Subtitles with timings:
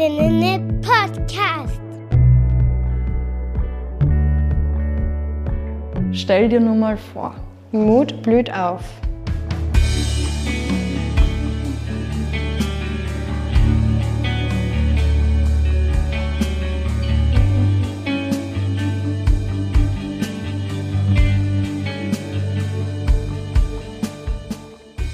[0.00, 1.78] Heldinnen Podcast.
[6.10, 7.34] Stell dir nur mal vor.
[7.70, 8.82] Mut blüht auf.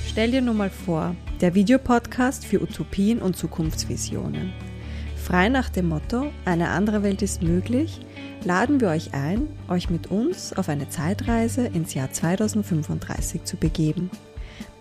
[0.06, 4.52] Stell dir nur mal vor, der Videopodcast für Utopien und Zukunftsvisionen.
[5.26, 7.98] Frei nach dem Motto, eine andere Welt ist möglich,
[8.44, 14.08] laden wir euch ein, euch mit uns auf eine Zeitreise ins Jahr 2035 zu begeben.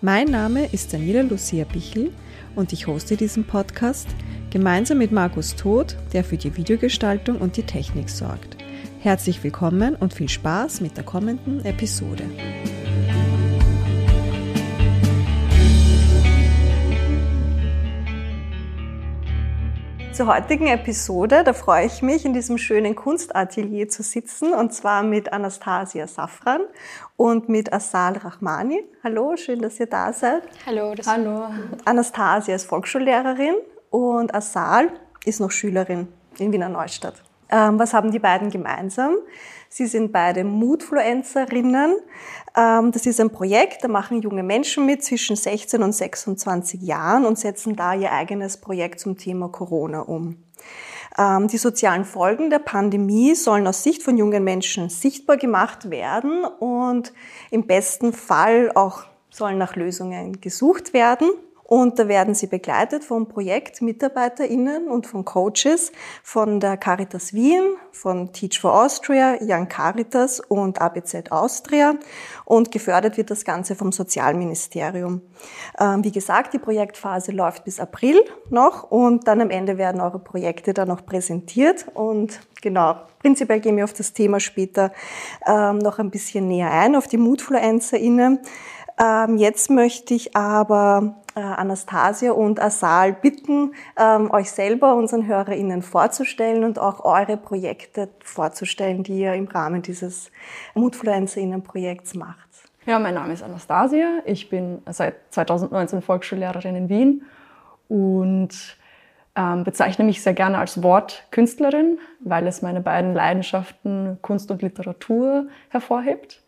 [0.01, 2.11] Mein Name ist Daniela Lucia Bichel
[2.55, 4.07] und ich hoste diesen Podcast
[4.51, 8.55] gemeinsam mit Markus Todt, der für die Videogestaltung und die Technik sorgt.
[8.99, 12.21] Herzlich willkommen und viel Spaß mit der kommenden Episode.
[20.15, 25.03] Zur heutigen Episode, da freue ich mich, in diesem schönen Kunstatelier zu sitzen, und zwar
[25.03, 26.61] mit Anastasia Safran
[27.17, 28.81] und mit Asal Rahmani.
[29.03, 30.43] Hallo, schön, dass ihr da seid.
[30.65, 30.95] Hallo.
[30.95, 31.47] Das Hallo.
[31.83, 33.55] Anastasia ist Volksschullehrerin
[33.89, 34.87] und Asal
[35.25, 36.07] ist noch Schülerin
[36.37, 37.21] in Wiener Neustadt.
[37.49, 39.15] Ähm, was haben die beiden gemeinsam?
[39.69, 41.97] Sie sind beide Moodfluencerinnen.
[42.55, 47.25] Ähm, das ist ein Projekt, da machen junge Menschen mit zwischen 16 und 26 Jahren
[47.25, 50.37] und setzen da ihr eigenes Projekt zum Thema Corona um.
[51.17, 56.45] Ähm, die sozialen Folgen der Pandemie sollen aus Sicht von jungen Menschen sichtbar gemacht werden
[56.45, 57.13] und
[57.51, 61.29] im besten Fall auch sollen nach Lösungen gesucht werden.
[61.67, 65.91] Und da werden sie begleitet von ProjektmitarbeiterInnen und von Coaches
[66.21, 71.95] von der Caritas Wien, von Teach for Austria, Young Caritas und ABZ Austria.
[72.45, 75.21] Und gefördert wird das Ganze vom Sozialministerium.
[75.79, 80.19] Ähm, wie gesagt, die Projektphase läuft bis April noch und dann am Ende werden eure
[80.19, 81.87] Projekte dann noch präsentiert.
[81.95, 84.91] Und genau, prinzipiell gehen wir auf das Thema später
[85.47, 88.39] ähm, noch ein bisschen näher ein, auf die MoodfluencerInnen.
[88.99, 96.63] Ähm, jetzt möchte ich aber Anastasia und Asal bitten, ähm, euch selber unseren HörerInnen vorzustellen
[96.63, 100.31] und auch eure Projekte vorzustellen, die ihr im Rahmen dieses
[100.75, 102.49] MoodfluencerInnen-Projekts macht.
[102.85, 104.19] Ja, mein Name ist Anastasia.
[104.25, 107.25] Ich bin seit 2019 Volksschullehrerin in Wien
[107.89, 108.77] und
[109.35, 115.47] ähm, bezeichne mich sehr gerne als Wortkünstlerin, weil es meine beiden Leidenschaften Kunst und Literatur
[115.69, 116.44] hervorhebt.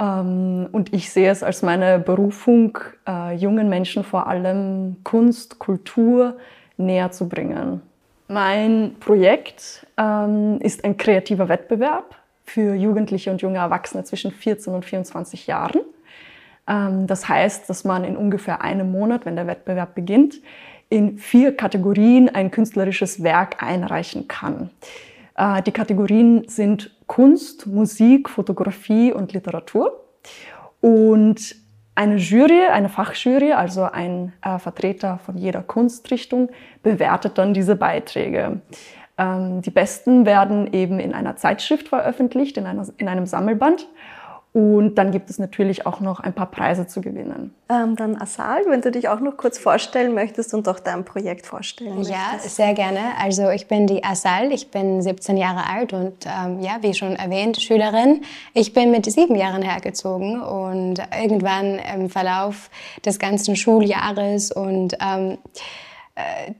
[0.00, 6.38] Ähm, und ich sehe es als meine Berufung, äh, jungen Menschen vor allem Kunst, Kultur
[6.76, 7.82] näher zu bringen.
[8.28, 14.84] Mein Projekt ähm, ist ein kreativer Wettbewerb für Jugendliche und junge Erwachsene zwischen 14 und
[14.84, 15.80] 24 Jahren.
[16.66, 20.40] Ähm, das heißt, dass man in ungefähr einem Monat, wenn der Wettbewerb beginnt,
[20.88, 24.70] in vier Kategorien ein künstlerisches Werk einreichen kann.
[25.36, 30.04] Äh, die Kategorien sind Kunst, Musik, Fotografie und Literatur.
[30.80, 31.56] Und
[31.96, 36.50] eine Jury, eine Fachjury, also ein äh, Vertreter von jeder Kunstrichtung,
[36.84, 38.60] bewertet dann diese Beiträge.
[39.18, 43.88] Ähm, die besten werden eben in einer Zeitschrift veröffentlicht, in, einer, in einem Sammelband.
[44.52, 47.54] Und dann gibt es natürlich auch noch ein paar Preise zu gewinnen.
[47.68, 51.46] Ähm, dann Asal, wenn du dich auch noch kurz vorstellen möchtest und auch dein Projekt
[51.46, 52.56] vorstellen Ja, möchtest.
[52.56, 52.98] sehr gerne.
[53.22, 57.14] Also ich bin die Asal, ich bin 17 Jahre alt und ähm, ja, wie schon
[57.14, 58.22] erwähnt, Schülerin.
[58.52, 62.70] Ich bin mit sieben Jahren hergezogen und irgendwann im Verlauf
[63.06, 65.38] des ganzen Schuljahres und ähm,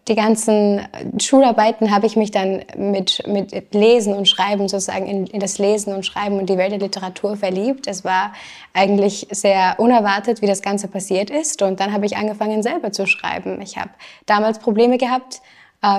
[0.09, 0.87] die ganzen
[1.21, 5.95] Schularbeiten habe ich mich dann mit, mit Lesen und Schreiben sozusagen in, in, das Lesen
[5.95, 7.87] und Schreiben und die Welt der Literatur verliebt.
[7.87, 8.33] Es war
[8.73, 11.63] eigentlich sehr unerwartet, wie das Ganze passiert ist.
[11.63, 13.61] Und dann habe ich angefangen, selber zu schreiben.
[13.61, 13.91] Ich habe
[14.27, 15.41] damals Probleme gehabt,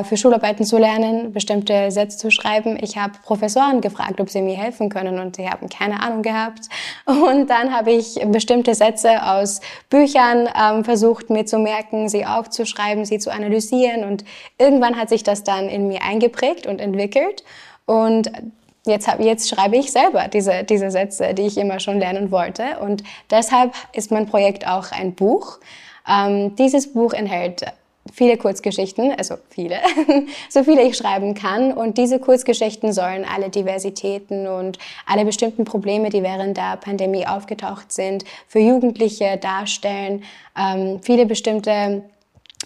[0.03, 2.77] für Schularbeiten zu lernen, bestimmte Sätze zu schreiben.
[2.81, 6.69] Ich habe Professoren gefragt, ob sie mir helfen können und sie haben keine Ahnung gehabt.
[7.05, 9.59] Und dann habe ich bestimmte Sätze aus
[9.89, 14.23] Büchern ähm, versucht mir zu merken, sie aufzuschreiben, sie zu analysieren und
[14.57, 17.43] irgendwann hat sich das dann in mir eingeprägt und entwickelt
[17.85, 18.31] und
[18.83, 22.79] Jetzt, hab, jetzt schreibe ich selber diese, diese Sätze, die ich immer schon lernen wollte.
[22.79, 25.59] Und deshalb ist mein Projekt auch ein Buch.
[26.09, 27.63] Ähm, dieses Buch enthält
[28.11, 29.77] viele Kurzgeschichten, also viele,
[30.49, 31.73] so viele ich schreiben kann.
[31.73, 37.91] Und diese Kurzgeschichten sollen alle Diversitäten und alle bestimmten Probleme, die während der Pandemie aufgetaucht
[37.91, 40.23] sind, für Jugendliche darstellen.
[40.57, 42.03] Ähm, viele bestimmte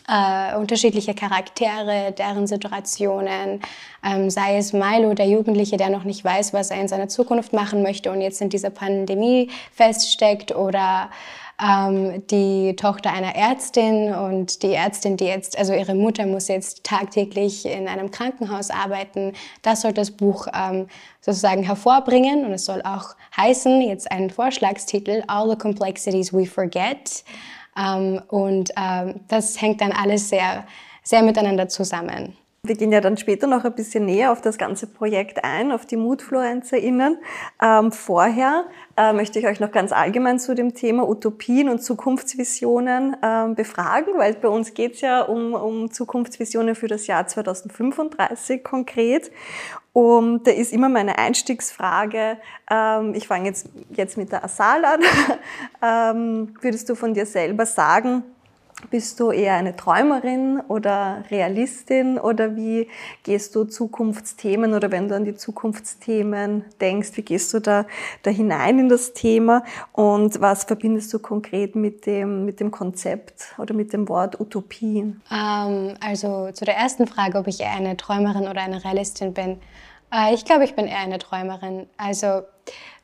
[0.08, 3.62] äh, unterschiedliche Charaktere, deren Situationen,
[4.04, 7.54] ähm, sei es Milo, der Jugendliche, der noch nicht weiß, was er in seiner Zukunft
[7.54, 11.10] machen möchte und jetzt in dieser Pandemie feststeckt, oder
[11.62, 16.84] ähm, die Tochter einer Ärztin und die Ärztin, die jetzt, also ihre Mutter muss jetzt
[16.84, 19.34] tagtäglich in einem Krankenhaus arbeiten.
[19.62, 20.88] Das soll das Buch ähm,
[21.22, 27.24] sozusagen hervorbringen und es soll auch heißen, jetzt einen Vorschlagstitel, All the Complexities We Forget.
[27.78, 30.66] Ähm, und ähm, das hängt dann alles sehr,
[31.04, 32.36] sehr miteinander zusammen.
[32.68, 35.86] Wir gehen ja dann später noch ein bisschen näher auf das ganze Projekt ein, auf
[35.86, 37.20] die MutfluencerInnen.
[37.62, 38.66] Ähm, vorher
[38.98, 44.18] äh, möchte ich euch noch ganz allgemein zu dem Thema Utopien und Zukunftsvisionen ähm, befragen,
[44.18, 49.32] weil bei uns geht es ja um, um Zukunftsvisionen für das Jahr 2035 konkret.
[49.94, 52.38] Und da ist immer meine Einstiegsfrage,
[52.70, 55.02] ähm, ich fange jetzt, jetzt mit der Asal an,
[55.82, 58.24] ähm, würdest du von dir selber sagen,
[58.90, 62.88] bist du eher eine Träumerin oder Realistin oder wie
[63.24, 67.86] gehst du Zukunftsthemen oder wenn du an die Zukunftsthemen denkst, wie gehst du da,
[68.24, 73.56] da hinein in das Thema und was verbindest du konkret mit dem, mit dem Konzept
[73.58, 75.22] oder mit dem Wort Utopien?
[75.32, 79.60] Ähm, also zu der ersten Frage, ob ich eher eine Träumerin oder eine Realistin bin.
[80.14, 81.88] Äh, ich glaube, ich bin eher eine Träumerin.
[81.98, 82.42] Also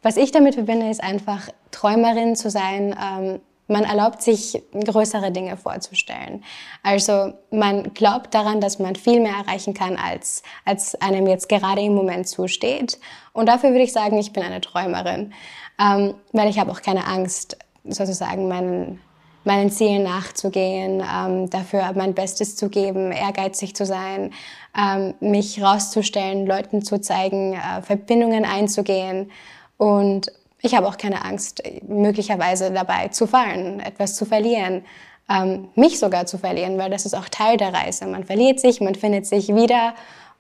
[0.02, 2.96] was ich damit verbinde, ist einfach Träumerin zu sein.
[3.00, 3.40] Ähm,
[3.72, 6.44] man erlaubt sich größere Dinge vorzustellen.
[6.84, 11.82] Also man glaubt daran, dass man viel mehr erreichen kann, als, als einem jetzt gerade
[11.82, 13.00] im Moment zusteht.
[13.34, 15.34] Und dafür würde ich sagen, ich bin eine Träumerin,
[15.80, 19.00] ähm, weil ich habe auch keine Angst, sozusagen meinen,
[19.46, 24.34] meinen Zielen nachzugehen, ähm, dafür mein Bestes zu geben, ehrgeizig zu sein,
[24.78, 29.32] ähm, mich rauszustellen, Leuten zu zeigen, äh, Verbindungen einzugehen
[29.78, 34.86] und ich habe auch keine Angst, möglicherweise dabei zu fallen, etwas zu verlieren,
[35.30, 38.06] ähm, mich sogar zu verlieren, weil das ist auch Teil der Reise.
[38.06, 39.94] Man verliert sich, man findet sich wieder.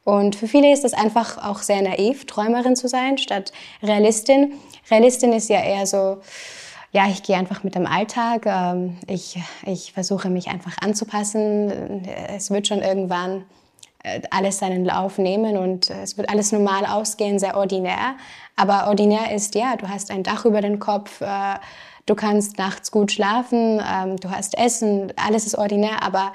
[0.03, 3.51] Und für viele ist es einfach auch sehr naiv, Träumerin zu sein, statt
[3.83, 4.53] Realistin.
[4.89, 6.18] Realistin ist ja eher so,
[6.91, 8.45] ja, ich gehe einfach mit dem Alltag.
[8.45, 12.06] Ähm, ich, ich versuche mich einfach anzupassen.
[12.35, 13.45] Es wird schon irgendwann
[14.03, 18.15] äh, alles seinen Lauf nehmen und äh, es wird alles normal ausgehen, sehr ordinär.
[18.62, 21.56] Aber ordinär ist, ja, du hast ein Dach über den Kopf, äh,
[22.06, 26.31] du kannst nachts gut schlafen, ähm, du hast Essen, alles ist ordinär, aber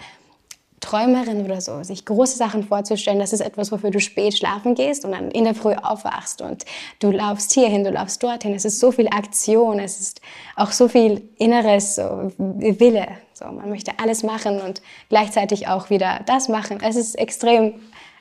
[0.80, 5.04] Träumerin oder so, sich große Sachen vorzustellen, das ist etwas, wofür du spät schlafen gehst
[5.04, 6.64] und dann in der Früh aufwachst und
[6.98, 8.54] du laufst hierhin, du laufst dorthin.
[8.54, 10.20] Es ist so viel Aktion, es ist
[10.56, 13.06] auch so viel Inneres so Wille.
[13.34, 16.80] So, man möchte alles machen und gleichzeitig auch wieder das machen.
[16.82, 17.74] Es ist extrem,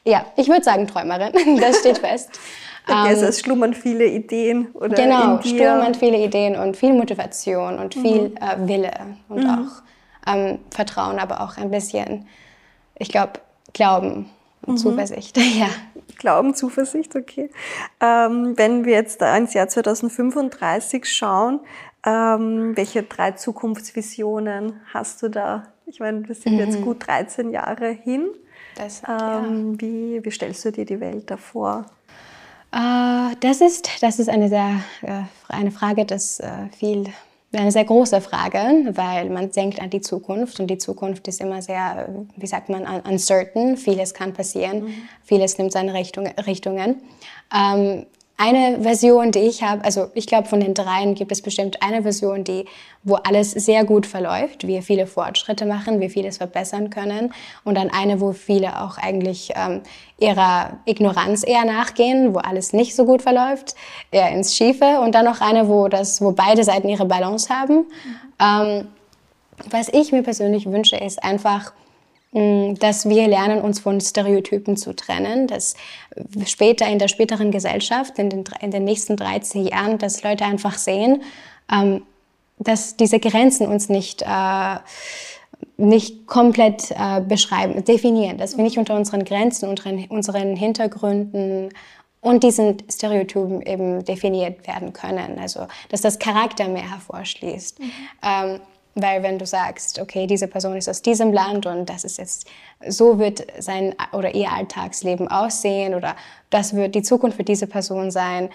[0.04, 2.30] ja, ich würde sagen Träumerin, das steht fest.
[2.87, 8.29] Also es schlummern viele Ideen oder Genau, schlummern viele Ideen und viel Motivation und viel
[8.29, 8.37] mhm.
[8.37, 8.91] äh, Wille
[9.27, 9.49] und mhm.
[9.49, 12.27] auch ähm, Vertrauen, aber auch ein bisschen,
[12.97, 13.33] ich glaube,
[13.73, 14.29] Glauben
[14.61, 14.77] und mhm.
[14.77, 15.37] Zuversicht.
[15.57, 15.67] ja.
[16.17, 17.49] Glauben, Zuversicht, okay.
[17.99, 21.59] Ähm, wenn wir jetzt ins Jahr 2035 schauen,
[22.05, 25.63] ähm, welche drei Zukunftsvisionen hast du da?
[25.87, 26.83] Ich meine, wir sind jetzt mhm.
[26.83, 28.27] gut 13 Jahre hin.
[28.75, 29.81] Das, ähm, ja.
[29.81, 31.85] wie, wie stellst du dir die Welt davor?
[32.75, 37.06] Äh, das ist, das ist eine, sehr, äh, eine Frage, das äh, viel,
[37.54, 41.62] eine sehr große Frage, weil man denkt an die Zukunft und die Zukunft ist immer
[41.62, 43.77] sehr, wie sagt man, uncertain.
[43.77, 44.94] Vieles kann passieren, mhm.
[45.24, 47.01] vieles nimmt seine Richtung, Richtungen.
[47.56, 48.06] Ähm,
[48.37, 52.01] eine Version, die ich habe, also ich glaube, von den dreien gibt es bestimmt eine
[52.01, 52.65] Version, die,
[53.03, 57.33] wo alles sehr gut verläuft, wir viele Fortschritte machen, wir vieles verbessern können.
[57.63, 59.81] Und dann eine, wo viele auch eigentlich ähm,
[60.19, 63.75] ihrer Ignoranz eher nachgehen, wo alles nicht so gut verläuft,
[64.11, 64.99] eher ins Schiefe.
[64.99, 67.75] Und dann noch eine, wo, das, wo beide Seiten ihre Balance haben.
[67.75, 67.87] Mhm.
[68.42, 68.87] Ähm,
[69.69, 71.71] was ich mir persönlich wünsche, ist einfach,
[72.35, 75.75] dass wir lernen, uns von Stereotypen zu trennen, dass
[76.45, 80.77] später in der späteren Gesellschaft, in den, in den nächsten 13 Jahren, dass Leute einfach
[80.77, 81.23] sehen,
[81.71, 82.01] ähm,
[82.59, 84.75] dass diese Grenzen uns nicht, äh,
[85.77, 91.69] nicht komplett äh, beschreiben, definieren, dass wir nicht unter unseren Grenzen, unter unseren Hintergründen
[92.19, 95.39] und diesen Stereotypen eben definiert werden können.
[95.39, 97.80] Also, dass das Charakter mehr hervorschließt.
[97.80, 97.92] Mhm.
[98.23, 98.59] Ähm,
[98.95, 102.47] weil wenn du sagst, okay, diese Person ist aus diesem Land und das ist jetzt,
[102.87, 106.16] so wird sein oder ihr Alltagsleben aussehen oder
[106.49, 108.49] das wird die Zukunft für diese Person sein,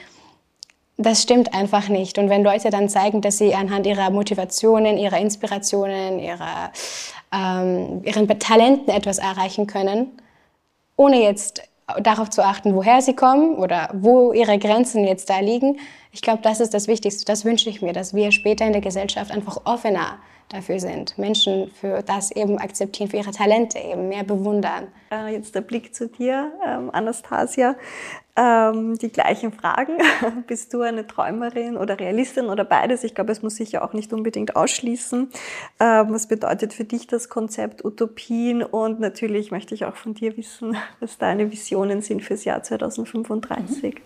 [0.96, 2.18] das stimmt einfach nicht.
[2.18, 6.72] Und wenn Leute dann zeigen, dass sie anhand ihrer Motivationen, ihrer Inspirationen, ihrer,
[7.32, 10.10] ähm, ihren Talenten etwas erreichen können,
[10.96, 11.62] ohne jetzt
[12.00, 15.78] darauf zu achten, woher sie kommen oder wo ihre Grenzen jetzt da liegen,
[16.12, 17.24] ich glaube, das ist das Wichtigste.
[17.24, 20.18] Das wünsche ich mir, dass wir später in der Gesellschaft einfach offener
[20.48, 21.16] dafür sind.
[21.16, 24.88] Menschen für das eben akzeptieren, für ihre Talente eben mehr bewundern.
[25.12, 27.76] Äh, jetzt der Blick zu dir, ähm, Anastasia.
[28.40, 29.98] Ähm, die gleichen Fragen.
[30.46, 33.04] Bist du eine Träumerin oder Realistin oder beides?
[33.04, 35.28] Ich glaube, es muss sich ja auch nicht unbedingt ausschließen.
[35.78, 38.62] Ähm, was bedeutet für dich das Konzept Utopien?
[38.62, 44.00] Und natürlich möchte ich auch von dir wissen, was deine Visionen sind fürs Jahr 2035.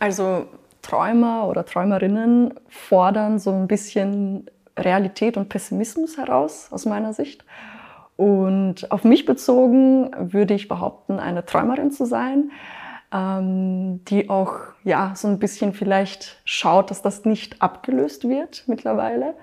[0.00, 0.44] Also
[0.82, 7.42] Träumer oder Träumerinnen fordern so ein bisschen Realität und Pessimismus heraus, aus meiner Sicht.
[8.16, 12.50] Und auf mich bezogen würde ich behaupten, eine Träumerin zu sein,
[13.12, 14.52] ähm, die auch
[14.84, 19.34] ja so ein bisschen vielleicht schaut, dass das nicht abgelöst wird mittlerweile.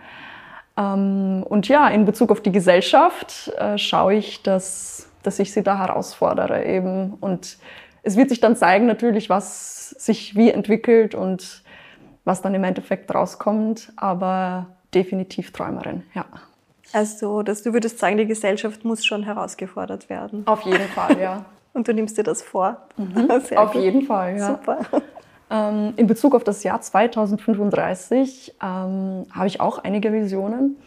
[0.78, 5.64] Ähm, und ja, in Bezug auf die Gesellschaft äh, schaue ich, dass, dass ich sie
[5.64, 7.14] da herausfordere eben.
[7.16, 7.58] Und
[8.04, 11.64] es wird sich dann zeigen natürlich, was sich wie entwickelt und
[12.24, 13.92] was dann im Endeffekt rauskommt.
[13.96, 16.26] Aber definitiv Träumerin, ja.
[16.94, 20.44] Also, dass du würdest sagen, die Gesellschaft muss schon herausgefordert werden.
[20.46, 21.46] Auf jeden Fall, ja.
[21.76, 22.78] Und du nimmst dir das vor?
[22.96, 23.82] Mhm, auf gut.
[23.84, 24.48] jeden Fall, ja.
[24.48, 24.80] Super.
[25.52, 30.78] Ähm, in Bezug auf das Jahr 2035 ähm, habe ich auch einige Visionen.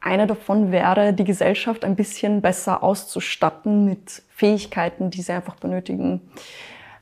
[0.00, 6.20] Eine davon wäre, die Gesellschaft ein bisschen besser auszustatten mit Fähigkeiten, die sie einfach benötigen.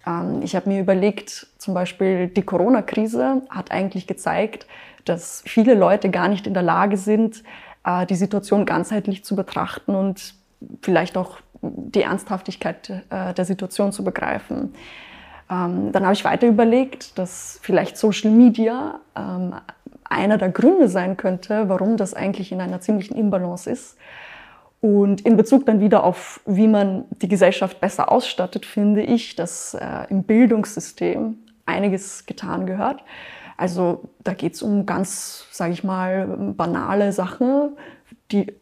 [0.07, 4.67] Ähm, ich habe mir überlegt, zum Beispiel die Corona-Krise hat eigentlich gezeigt,
[5.07, 7.43] dass viele Leute gar nicht in der Lage sind,
[7.87, 10.35] äh, die Situation ganzheitlich zu betrachten und
[10.83, 11.39] vielleicht auch
[11.75, 14.75] die Ernsthaftigkeit äh, der Situation zu begreifen.
[15.51, 19.55] Ähm, dann habe ich weiter überlegt, dass vielleicht Social Media ähm,
[20.05, 23.97] einer der Gründe sein könnte, warum das eigentlich in einer ziemlichen Imbalance ist.
[24.81, 29.75] Und in Bezug dann wieder auf, wie man die Gesellschaft besser ausstattet, finde ich, dass
[29.75, 33.03] äh, im Bildungssystem einiges getan gehört.
[33.57, 37.77] Also da geht es um ganz, sage ich mal, banale Sachen,
[38.31, 38.53] die,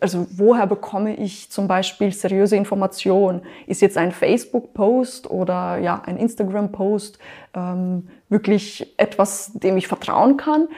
[0.00, 3.42] also woher bekomme ich zum Beispiel seriöse Informationen?
[3.66, 7.18] Ist jetzt ein Facebook-Post oder ja, ein Instagram-Post
[7.54, 10.68] ähm, wirklich etwas, dem ich vertrauen kann?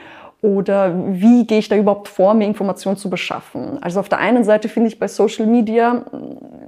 [0.41, 3.77] Oder wie gehe ich da überhaupt vor, mir Informationen zu beschaffen?
[3.83, 6.05] Also auf der einen Seite finde ich bei Social Media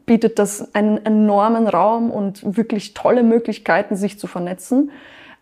[0.06, 4.92] bietet das einen enormen Raum und wirklich tolle Möglichkeiten, sich zu vernetzen.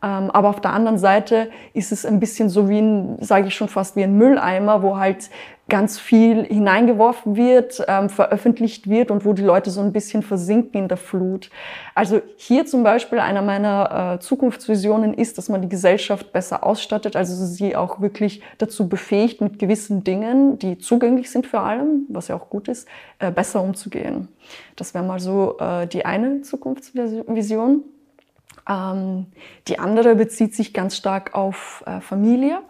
[0.01, 3.56] Ähm, aber auf der anderen Seite ist es ein bisschen so wie ein, sage ich
[3.56, 5.29] schon fast wie ein Mülleimer, wo halt
[5.70, 10.82] ganz viel hineingeworfen wird, ähm, veröffentlicht wird und wo die Leute so ein bisschen versinken
[10.82, 11.50] in der Flut.
[11.96, 17.15] Also hier zum Beispiel einer meiner äh, Zukunftsvisionen ist, dass man die Gesellschaft besser ausstattet,
[17.15, 22.27] also sie auch wirklich dazu befähigt, mit gewissen Dingen, die zugänglich sind für allen, was
[22.27, 22.88] ja auch gut ist,
[23.20, 24.27] äh, besser umzugehen.
[24.75, 27.84] Das wäre mal so äh, die eine Zukunftsvision.
[28.68, 29.28] Ähm,
[29.68, 32.62] die andere bezieht sich ganz stark auf äh, Familie.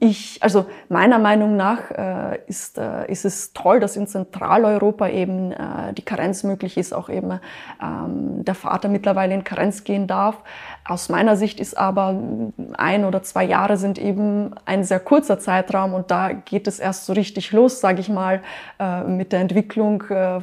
[0.00, 5.50] Ich, also meiner Meinung nach äh, ist, äh, ist es toll, dass in Zentraleuropa eben
[5.50, 7.40] äh, die Karenz möglich ist, auch eben
[7.82, 10.36] ähm, der Vater mittlerweile in Karenz gehen darf.
[10.84, 12.16] Aus meiner Sicht ist aber
[12.76, 17.06] ein oder zwei Jahre sind eben ein sehr kurzer Zeitraum und da geht es erst
[17.06, 18.40] so richtig los, sage ich mal,
[18.78, 20.38] äh, mit der Entwicklung äh,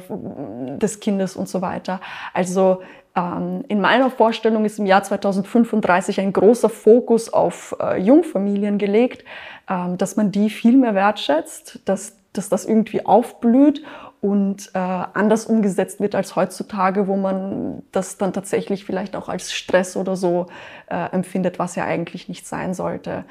[0.76, 2.00] des Kindes und so weiter.
[2.34, 2.82] Also
[3.16, 9.24] in meiner Vorstellung ist im Jahr 2035 ein großer Fokus auf äh, Jungfamilien gelegt,
[9.70, 13.82] ähm, dass man die viel mehr wertschätzt, dass, dass das irgendwie aufblüht
[14.20, 19.52] und äh, anders umgesetzt wird als heutzutage, wo man das dann tatsächlich vielleicht auch als
[19.52, 20.48] Stress oder so
[20.88, 23.24] äh, empfindet, was ja eigentlich nicht sein sollte.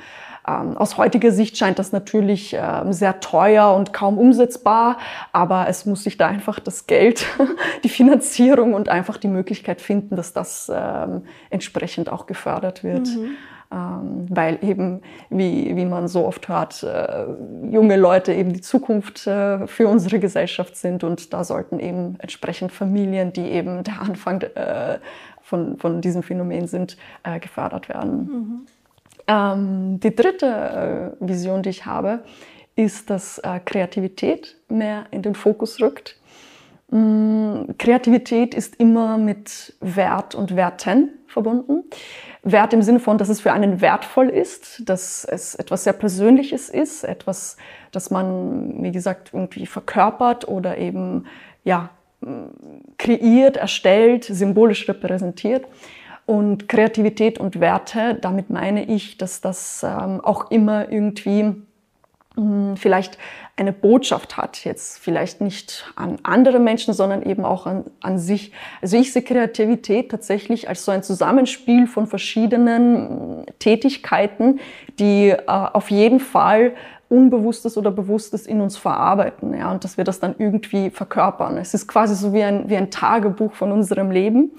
[0.47, 4.97] Ähm, aus heutiger Sicht scheint das natürlich äh, sehr teuer und kaum umsetzbar,
[5.31, 7.25] aber es muss sich da einfach das Geld,
[7.83, 13.07] die Finanzierung und einfach die Möglichkeit finden, dass das ähm, entsprechend auch gefördert wird.
[13.07, 13.31] Mhm.
[13.71, 17.25] Ähm, weil eben, wie, wie man so oft hört, äh,
[17.71, 22.71] junge Leute eben die Zukunft äh, für unsere Gesellschaft sind und da sollten eben entsprechend
[22.71, 24.99] Familien, die eben der Anfang äh,
[25.41, 28.17] von, von diesem Phänomen sind, äh, gefördert werden.
[28.17, 28.67] Mhm.
[29.27, 32.24] Ähm, die dritte äh, Vision, die ich habe,
[32.75, 36.17] ist, dass äh, Kreativität mehr in den Fokus rückt.
[36.89, 41.84] Mm, Kreativität ist immer mit Wert und Werten verbunden.
[42.44, 46.70] Wert im Sinne von, dass es für einen wertvoll ist, dass es etwas sehr Persönliches
[46.70, 47.58] ist, etwas,
[47.91, 51.25] das man, wie gesagt, irgendwie verkörpert oder eben,
[51.63, 51.89] ja,
[52.98, 55.65] kreiert, erstellt, symbolisch repräsentiert.
[56.25, 61.55] Und Kreativität und Werte, damit meine ich, dass das ähm, auch immer irgendwie mh,
[62.36, 63.20] hm, vielleicht
[63.58, 64.65] eine Botschaft hat.
[64.65, 68.51] Jetzt vielleicht nicht an andere Menschen, sondern eben auch an, an sich.
[68.82, 74.60] Also ich sehe Kreativität tatsächlich als so ein Zusammenspiel von verschiedenen hm, Tätigkeiten,
[75.00, 76.74] die äh, auf jeden Fall
[77.08, 81.58] Unbewusstes oder Bewusstes in uns verarbeiten, ja, und dass wir das dann irgendwie verkörpern.
[81.58, 84.51] Es ist quasi so wie ein, wie ein Tagebuch von unserem Leben.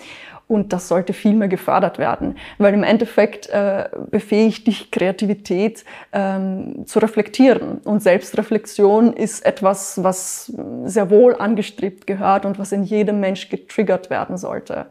[0.49, 6.87] Und das sollte viel mehr gefördert werden, weil im Endeffekt äh, befähigt dich Kreativität ähm,
[6.87, 7.79] zu reflektieren.
[7.79, 10.53] Und Selbstreflexion ist etwas, was
[10.85, 14.87] sehr wohl angestrebt gehört und was in jedem Mensch getriggert werden sollte.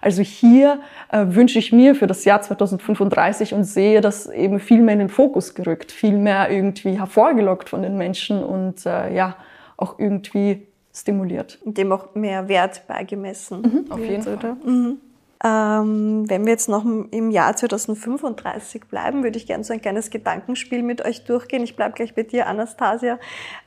[0.00, 4.82] Also hier äh, wünsche ich mir für das Jahr 2035 und sehe das eben viel
[4.82, 9.36] mehr in den Fokus gerückt, viel mehr irgendwie hervorgelockt von den Menschen und äh, ja,
[9.76, 10.65] auch irgendwie
[10.96, 11.58] stimuliert.
[11.64, 13.62] Und dem auch mehr Wert beigemessen.
[13.62, 14.56] Mhm, auf jeden wird, Fall.
[14.64, 14.98] Mhm.
[15.44, 20.08] Ähm, wenn wir jetzt noch im Jahr 2035 bleiben, würde ich gerne so ein kleines
[20.08, 21.62] Gedankenspiel mit euch durchgehen.
[21.62, 23.18] Ich bleibe gleich bei dir, Anastasia.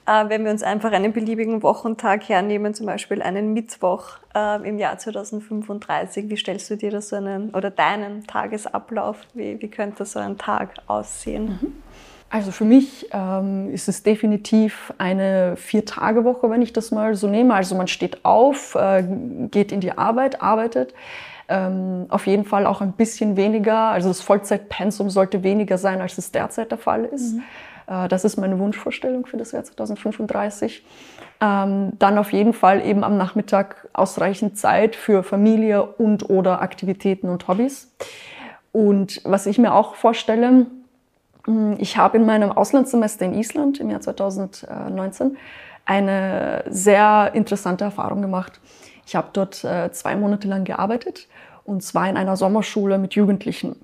[0.08, 4.80] Äh, wenn wir uns einfach einen beliebigen Wochentag hernehmen, zum Beispiel einen Mittwoch äh, im
[4.80, 9.18] Jahr 2035, wie stellst du dir das so einen oder deinen Tagesablauf?
[9.36, 11.60] Wie, wie könnte so ein Tag aussehen?
[11.62, 11.74] Mhm.
[12.30, 17.56] Also für mich ähm, ist es definitiv eine Vier-Tage-Woche, wenn ich das mal so nehme.
[17.56, 19.04] Also man steht auf, äh,
[19.50, 20.94] geht in die Arbeit, arbeitet.
[21.48, 23.90] Ähm, auf jeden Fall auch ein bisschen weniger.
[23.90, 27.34] Also das Vollzeitpensum sollte weniger sein, als es derzeit der Fall ist.
[27.34, 27.44] Mhm.
[27.88, 30.86] Äh, das ist meine Wunschvorstellung für das Jahr 2035.
[31.42, 37.30] Ähm, dann auf jeden Fall eben am Nachmittag ausreichend Zeit für Familie und oder Aktivitäten
[37.30, 37.92] und Hobbys.
[38.72, 40.68] Und was ich mir auch vorstelle,
[41.78, 45.38] ich habe in meinem Auslandssemester in Island im Jahr 2019
[45.86, 48.60] eine sehr interessante Erfahrung gemacht.
[49.06, 51.28] Ich habe dort äh, zwei Monate lang gearbeitet
[51.66, 53.76] und zwar in einer Sommerschule mit Jugendlichen.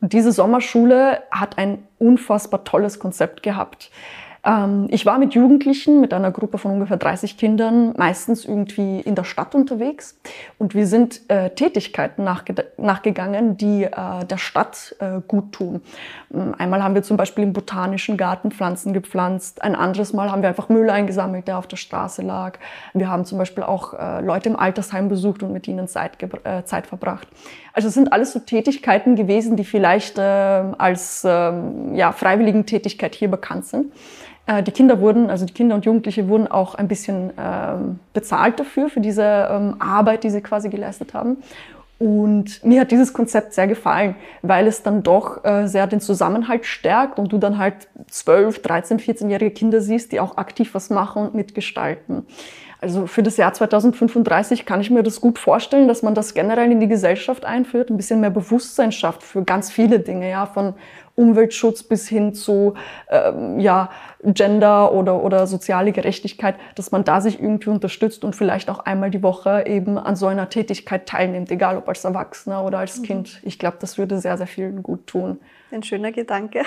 [0.00, 3.90] Und diese Sommerschule hat ein unfassbar tolles Konzept gehabt.
[4.48, 9.14] Ähm, ich war mit Jugendlichen, mit einer Gruppe von ungefähr 30 Kindern, meistens irgendwie in
[9.14, 10.18] der Stadt unterwegs.
[10.56, 15.82] Und wir sind äh, Tätigkeiten nachge nachgegangen, die äh, der Stadt äh, gut tun.
[16.32, 19.62] Ähm, einmal haben wir zum Beispiel im Botanischen Garten Pflanzen gepflanzt.
[19.62, 22.58] Ein anderes Mal haben wir einfach Müll eingesammelt, der auf der Straße lag.
[22.94, 26.64] Wir haben zum Beispiel auch äh, Leute im Altersheim besucht und mit ihnen Zeit, äh,
[26.64, 27.28] Zeit verbracht.
[27.74, 33.30] Also es sind alles so Tätigkeiten gewesen, die vielleicht äh, als ähm, ja, Freiwilligentätigkeit hier
[33.30, 33.92] bekannt sind.
[34.48, 38.58] Äh, die Kinder wurden, also die Kinder und Jugendliche wurden auch ein bisschen ähm, bezahlt
[38.58, 41.36] dafür, für diese ähm, Arbeit, die sie quasi geleistet haben.
[41.98, 46.64] Und mir hat dieses Konzept sehr gefallen, weil es dann doch äh, sehr den Zusammenhalt
[46.64, 51.24] stärkt und du dann halt 12, 13, 14-jährige Kinder siehst, die auch aktiv was machen
[51.24, 52.24] und mitgestalten.
[52.80, 56.70] Also für das Jahr 2035 kann ich mir das gut vorstellen, dass man das generell
[56.70, 60.74] in die Gesellschaft einführt, ein bisschen mehr Bewusstsein schafft für ganz viele Dinge, ja, von
[61.18, 62.74] Umweltschutz bis hin zu
[63.10, 63.90] ähm, ja,
[64.22, 69.10] Gender oder, oder soziale Gerechtigkeit, dass man da sich irgendwie unterstützt und vielleicht auch einmal
[69.10, 73.02] die Woche eben an so einer Tätigkeit teilnimmt, egal ob als Erwachsener oder als mhm.
[73.04, 73.40] Kind.
[73.42, 75.40] Ich glaube, das würde sehr, sehr vielen gut tun.
[75.70, 76.62] Ein schöner Gedanke.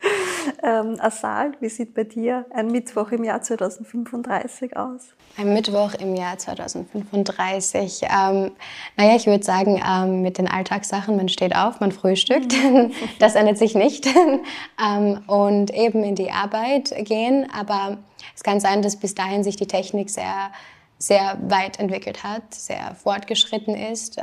[0.62, 5.08] ähm, Asal, wie sieht bei dir ein Mittwoch im Jahr 2035 aus?
[5.36, 8.02] Ein Mittwoch im Jahr 2035.
[8.04, 8.52] Ähm,
[8.96, 12.92] naja, ich würde sagen, ähm, mit den Alltagssachen, man steht auf, man frühstückt, mhm.
[13.18, 14.06] das ändert sich nicht.
[14.82, 17.46] ähm, und eben in die Arbeit gehen.
[17.52, 17.98] Aber
[18.34, 20.52] es kann sein, dass bis dahin sich die Technik sehr,
[20.98, 24.18] sehr weit entwickelt hat, sehr fortgeschritten ist.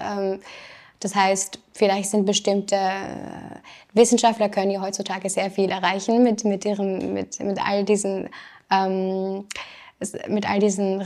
[1.00, 3.60] Das heißt, vielleicht sind bestimmte äh,
[3.94, 8.30] Wissenschaftler können ja heutzutage sehr viel erreichen mit, mit, ihrem, mit, mit all diesen
[8.72, 9.46] ähm,
[10.28, 11.02] mit all diesen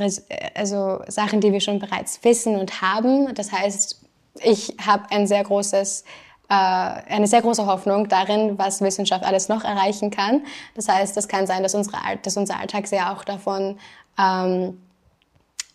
[0.55, 3.33] also Sachen, die wir schon bereits wissen und haben.
[3.35, 4.01] Das heißt,
[4.41, 6.03] ich habe ein sehr großes
[6.49, 10.45] äh, eine sehr große Hoffnung darin, was Wissenschaft alles noch erreichen kann.
[10.75, 13.77] Das heißt, es kann sein, dass, unsere, dass unser Alltag sehr auch davon
[14.19, 14.81] ähm,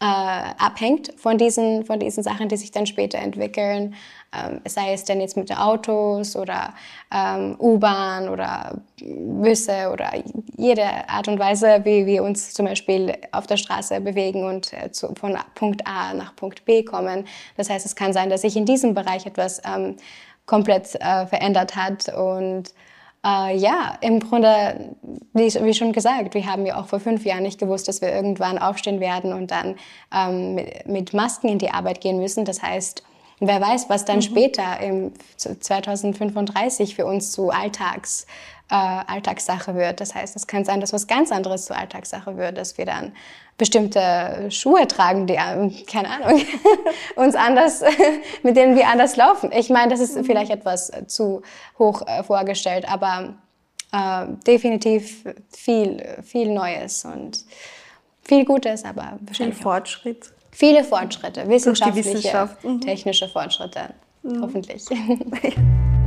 [0.00, 3.94] äh, abhängt von diesen, von diesen Sachen, die sich dann später entwickeln.
[4.32, 6.74] Ähm, sei es denn jetzt mit Autos oder
[7.14, 10.12] ähm, U-Bahn oder Busse oder
[10.56, 14.90] jede Art und Weise, wie wir uns zum Beispiel auf der Straße bewegen und äh,
[14.90, 17.26] zu, von Punkt A nach Punkt B kommen.
[17.56, 19.96] Das heißt, es kann sein, dass sich in diesem Bereich etwas ähm,
[20.46, 22.74] komplett äh, verändert hat und
[23.24, 24.96] äh, ja, im Grunde,
[25.32, 28.12] wie, wie, schon gesagt, wir haben ja auch vor fünf Jahren nicht gewusst, dass wir
[28.12, 29.76] irgendwann aufstehen werden und dann
[30.14, 32.44] ähm, mit, mit, Masken in die Arbeit gehen müssen.
[32.44, 33.02] Das heißt,
[33.40, 34.22] wer weiß, was dann mhm.
[34.22, 38.26] später im 2035 für uns zu Alltags
[38.70, 40.00] äh, Alltagssache wird.
[40.00, 43.12] Das heißt, es kann sein, dass was ganz anderes zur Alltagssache wird, dass wir dann
[43.56, 46.42] bestimmte Schuhe tragen, die, ähm, keine Ahnung,
[47.16, 47.82] uns anders,
[48.42, 49.50] mit denen wir anders laufen.
[49.52, 51.42] Ich meine, das ist vielleicht etwas zu
[51.78, 53.34] hoch äh, vorgestellt, aber
[53.92, 57.44] äh, definitiv viel, viel Neues und
[58.22, 60.32] viel Gutes, aber viel Fortschritt.
[60.50, 62.64] Viele Fortschritte, wissenschaftliche, Wissenschaft.
[62.64, 62.80] mhm.
[62.80, 63.90] technische Fortschritte,
[64.22, 64.42] mhm.
[64.42, 64.84] hoffentlich.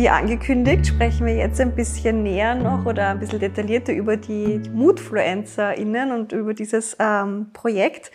[0.00, 4.62] Wie angekündigt, sprechen wir jetzt ein bisschen näher noch oder ein bisschen detaillierter über die
[4.72, 8.10] MoodfluencerInnen und über dieses ähm, Projekt.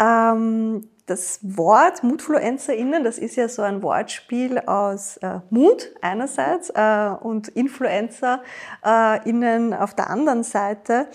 [0.00, 7.10] Ähm, das Wort MutfluencerInnen, das ist ja so ein Wortspiel aus äh, Mut einerseits äh,
[7.20, 11.06] und InfluencerInnen auf der anderen Seite.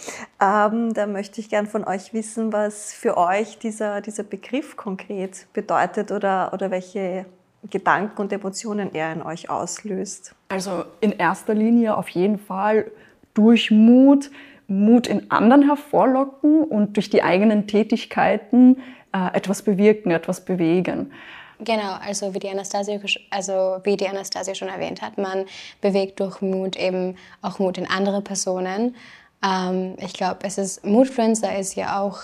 [0.42, 5.48] Ähm, da möchte ich gern von euch wissen, was für euch dieser, dieser Begriff konkret
[5.52, 7.26] bedeutet oder, oder welche
[7.70, 10.36] Gedanken und Emotionen er in euch auslöst.
[10.50, 12.92] Also in erster Linie auf jeden Fall
[13.34, 14.32] durch Mut,
[14.68, 18.78] Mut in anderen hervorlocken und durch die eigenen Tätigkeiten
[19.14, 21.12] äh, etwas bewirken, etwas bewegen.
[21.60, 23.00] Genau, also wie die Anastasia,
[23.30, 25.46] also wie die Anastasia schon erwähnt hat, man
[25.80, 28.96] bewegt durch Mut eben auch Mut in andere Personen.
[29.44, 32.20] Ähm, ich glaube, es ist Moodfluencer ist ja auch,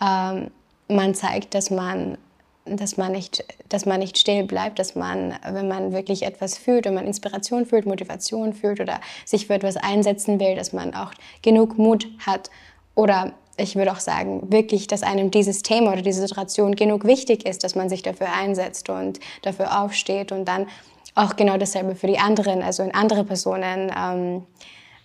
[0.00, 0.50] ähm,
[0.88, 2.16] man zeigt, dass man
[2.64, 6.84] dass man nicht, dass man nicht still bleibt, dass man, wenn man wirklich etwas fühlt,
[6.84, 11.12] wenn man Inspiration fühlt, Motivation fühlt oder sich für etwas einsetzen will, dass man auch
[11.42, 12.50] genug Mut hat.
[12.94, 17.46] Oder ich würde auch sagen, wirklich, dass einem dieses Thema oder diese Situation genug wichtig
[17.46, 20.66] ist, dass man sich dafür einsetzt und dafür aufsteht und dann
[21.14, 24.46] auch genau dasselbe für die anderen, also in andere Personen ähm,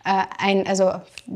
[0.05, 0.91] äh, ein, also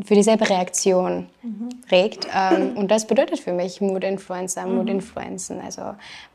[0.05, 1.69] für dieselbe Reaktion mhm.
[1.91, 2.27] regt.
[2.33, 4.75] Ähm, und das bedeutet für mich Mood-Influencer, mhm.
[4.75, 5.59] Mood-Influenzen.
[5.59, 5.81] Also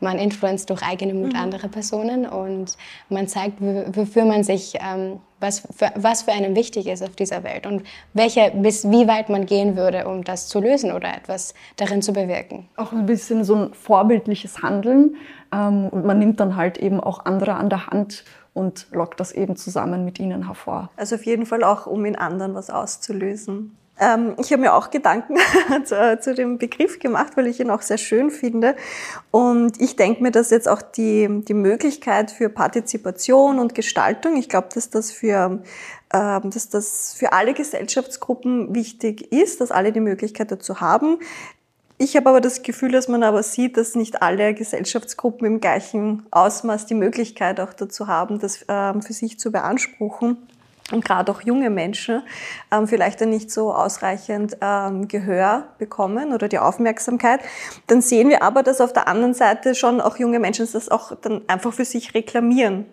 [0.01, 1.39] man influenzt durch eigene Mut mhm.
[1.39, 2.77] andere Personen und
[3.09, 7.43] man zeigt, wofür man sich, ähm, was, für, was für einen wichtig ist auf dieser
[7.43, 11.53] Welt und welche, bis wie weit man gehen würde, um das zu lösen oder etwas
[11.77, 12.67] darin zu bewirken.
[12.75, 15.15] Auch ein bisschen so ein vorbildliches Handeln
[15.53, 19.33] ähm, und man nimmt dann halt eben auch andere an der Hand und lockt das
[19.33, 20.89] eben zusammen mit ihnen hervor.
[20.95, 23.77] Also auf jeden Fall auch, um in anderen was auszulösen.
[23.99, 25.37] Ähm, ich habe mir auch Gedanken
[25.85, 28.75] zu, zu, dem Begriff gemacht, weil ich ihn auch sehr schön finde.
[29.31, 34.49] Und ich denke mir, dass jetzt auch die, die Möglichkeit für Partizipation und Gestaltung, ich
[34.49, 35.61] glaube, dass das für
[36.13, 41.19] ähm, dass das für alle Gesellschaftsgruppen wichtig ist, dass alle die Möglichkeit dazu haben.
[41.97, 46.25] Ich habe aber das Gefühl, dass man aber sieht, dass nicht alle Gesellschaftsgruppen im gleichen
[46.29, 50.37] Ausmaß die Möglichkeit auch dazu haben, das ähm, für sich zu beanspruchen.
[50.91, 52.21] Und gerade auch junge Menschen
[52.71, 57.39] ähm, vielleicht dann nicht so ausreichend ähm, Gehör bekommen oder die Aufmerksamkeit.
[57.87, 61.15] Dann sehen wir aber, dass auf der anderen Seite schon auch junge Menschen das auch
[61.15, 62.85] dann einfach für sich reklamieren.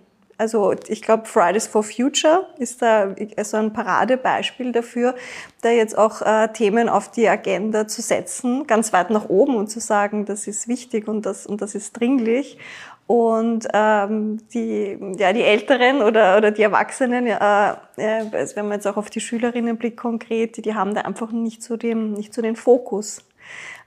[0.43, 5.15] Also ich glaube, Fridays for Future ist da so ein Paradebeispiel dafür,
[5.61, 9.69] da jetzt auch äh, Themen auf die Agenda zu setzen, ganz weit nach oben und
[9.69, 12.59] zu sagen, das ist wichtig und das, und das ist dringlich.
[13.07, 18.25] Und ähm, die, ja, die Älteren oder, oder die Erwachsenen, äh, äh,
[18.57, 21.63] wenn man jetzt auch auf die Schülerinnen blickt konkret, die, die haben da einfach nicht
[21.63, 23.25] so den, nicht so den Fokus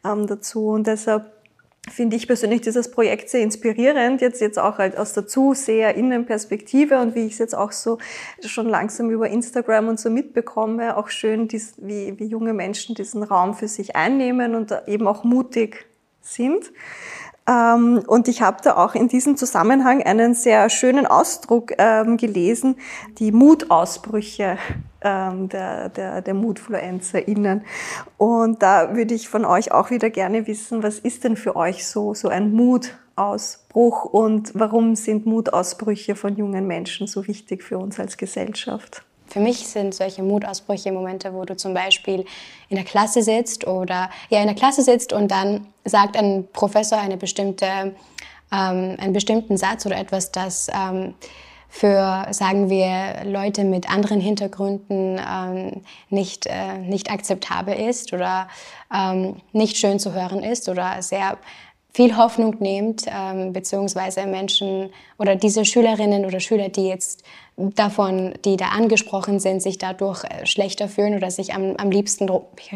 [0.05, 0.69] ähm, dazu.
[0.69, 1.34] Und deshalb
[1.91, 7.15] finde ich persönlich dieses Projekt sehr inspirierend, jetzt, jetzt auch halt aus der Zuseherinnenperspektive und
[7.15, 7.99] wie ich es jetzt auch so
[8.41, 13.23] schon langsam über Instagram und so mitbekomme, auch schön, dies, wie, wie junge Menschen diesen
[13.23, 15.85] Raum für sich einnehmen und eben auch mutig
[16.21, 16.71] sind.
[17.47, 22.77] Ähm, und ich habe da auch in diesem Zusammenhang einen sehr schönen Ausdruck ähm, gelesen,
[23.19, 24.57] die Mutausbrüche
[25.05, 27.63] ähm, der, der, der MoodfluencerInnen.
[28.17, 31.85] Und da würde ich von euch auch wieder gerne wissen, was ist denn für euch
[31.85, 37.99] so, so ein Mutausbruch und warum sind Mutausbrüche von jungen Menschen so wichtig für uns
[37.99, 39.03] als Gesellschaft?
[39.27, 42.25] Für mich sind solche Mutausbrüche Momente, wo du zum Beispiel
[42.69, 46.97] in der Klasse sitzt oder ja in der Klasse sitzt und dann sagt ein Professor
[46.97, 47.65] eine bestimmte,
[48.51, 51.15] ähm, einen bestimmten Satz oder etwas, das ähm,
[51.75, 58.47] für, sagen wir, Leute mit anderen Hintergründen ähm, nicht, äh, nicht akzeptabel ist oder
[58.93, 61.37] ähm, nicht schön zu hören ist oder sehr
[61.91, 67.23] viel Hoffnung nimmt, ähm, beziehungsweise Menschen oder diese Schülerinnen oder Schüler, die jetzt
[67.57, 72.29] davon, die da angesprochen sind, sich dadurch äh, schlechter fühlen oder sich am, am liebsten,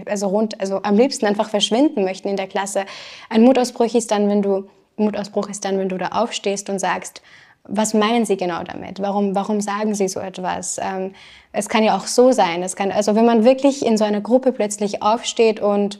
[0.08, 2.84] also rund, also am liebsten einfach verschwinden möchten in der Klasse.
[3.30, 7.22] Ein Mutausbruch ist dann, wenn du, Mutausbruch ist dann, wenn du da aufstehst und sagst,
[7.70, 9.00] was meinen Sie genau damit?
[9.02, 10.80] Warum, warum sagen Sie so etwas?
[10.82, 11.14] Ähm,
[11.52, 12.64] es kann ja auch so sein.
[12.64, 16.00] Es kann, also wenn man wirklich in so einer Gruppe plötzlich aufsteht und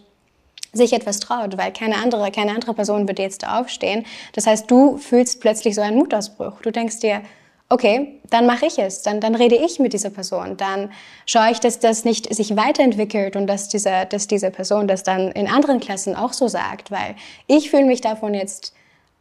[0.74, 4.06] sich etwas traut, weil keine andere, keine andere Person wird jetzt aufstehen.
[4.34, 6.62] Das heißt, du fühlst plötzlich so einen Mutausbruch.
[6.62, 7.22] Du denkst dir,
[7.70, 10.92] okay, dann mache ich es, dann, dann rede ich mit dieser Person, dann
[11.26, 15.32] schaue ich, dass das nicht sich weiterentwickelt und dass diese, dass diese Person das dann
[15.32, 17.16] in anderen Klassen auch so sagt, weil
[17.48, 18.74] ich fühle mich davon jetzt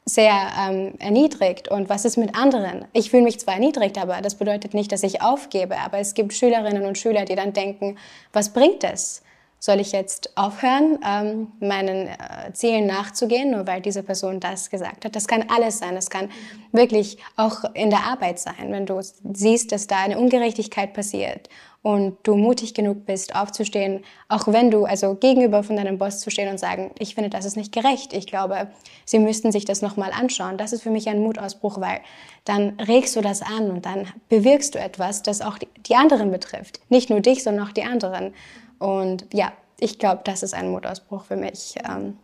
[0.08, 1.68] sehr ähm, erniedrigt.
[1.68, 2.86] Und was ist mit anderen?
[2.92, 5.78] Ich fühle mich zwar erniedrigt, aber das bedeutet nicht, dass ich aufgebe.
[5.78, 7.96] Aber es gibt Schülerinnen und Schüler, die dann denken,
[8.32, 9.22] was bringt es?
[9.60, 15.04] soll ich jetzt aufhören, ähm, meinen äh, Zielen nachzugehen, nur weil diese Person das gesagt
[15.04, 15.16] hat?
[15.16, 15.94] Das kann alles sein.
[15.94, 16.30] Das kann
[16.72, 19.00] wirklich auch in der Arbeit sein, wenn du
[19.32, 21.48] siehst, dass da eine Ungerechtigkeit passiert
[21.82, 26.30] und du mutig genug bist, aufzustehen, auch wenn du, also gegenüber von deinem Boss zu
[26.30, 28.12] stehen und sagen, ich finde, das ist nicht gerecht.
[28.12, 28.68] Ich glaube,
[29.04, 30.58] sie müssten sich das nochmal anschauen.
[30.58, 32.00] Das ist für mich ein Mutausbruch, weil
[32.44, 36.80] dann regst du das an und dann bewirkst du etwas, das auch die anderen betrifft.
[36.88, 38.34] Nicht nur dich, sondern auch die anderen.
[38.78, 41.76] Und ja, ich glaube, das ist ein Mutausbruch für mich.
[41.88, 42.18] Ähm,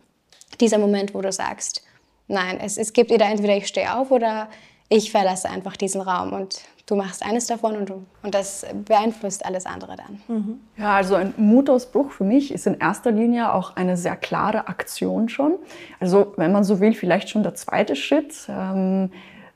[0.59, 1.81] dieser Moment, wo du sagst,
[2.27, 4.49] nein, es, es gibt entweder ich stehe auf oder
[4.89, 9.45] ich verlasse einfach diesen Raum und du machst eines davon und, du, und das beeinflusst
[9.45, 10.21] alles andere dann.
[10.27, 10.59] Mhm.
[10.77, 15.29] Ja, also ein Mutausbruch für mich ist in erster Linie auch eine sehr klare Aktion
[15.29, 15.53] schon.
[15.99, 18.33] Also wenn man so will, vielleicht schon der zweite Schritt.
[18.49, 19.11] Ähm,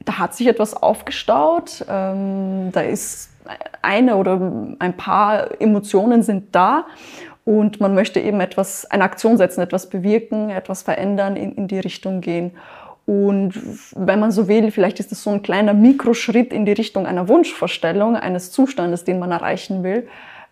[0.05, 3.31] da hat sich etwas aufgestaut, ähm, da ist
[3.81, 4.39] eine oder
[4.79, 6.85] ein paar Emotionen sind da
[7.45, 11.79] und man möchte eben etwas, eine Aktion setzen, etwas bewirken, etwas verändern, in, in die
[11.79, 12.51] Richtung gehen.
[13.09, 13.55] Und
[13.95, 17.27] wenn man so will, vielleicht ist es so ein kleiner Mikroschritt in die Richtung einer
[17.27, 20.07] Wunschvorstellung, eines Zustandes, den man erreichen will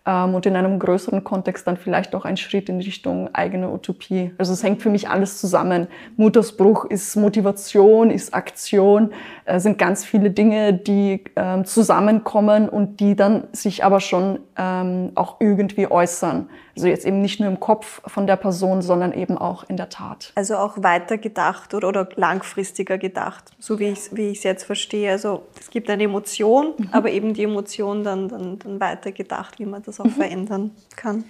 [0.06, 4.32] ähm, und in einem größeren Kontext dann vielleicht auch ein Schritt in Richtung eigene Utopie.
[4.38, 5.88] Also es hängt für mich alles zusammen.
[6.16, 9.12] Muttersbruch ist Motivation, ist Aktion,
[9.44, 15.12] äh, sind ganz viele Dinge, die ähm, zusammenkommen und die dann sich aber schon ähm,
[15.14, 16.48] auch irgendwie äußern.
[16.78, 19.88] Also jetzt eben nicht nur im Kopf von der Person, sondern eben auch in der
[19.88, 20.32] Tat.
[20.36, 25.10] Also auch weiter gedacht oder, oder langfristiger gedacht, so wie ich es wie jetzt verstehe.
[25.10, 26.88] Also es gibt eine Emotion, mhm.
[26.92, 30.10] aber eben die Emotion dann, dann, dann weiter gedacht, wie man das auch mhm.
[30.10, 31.24] verändern kann.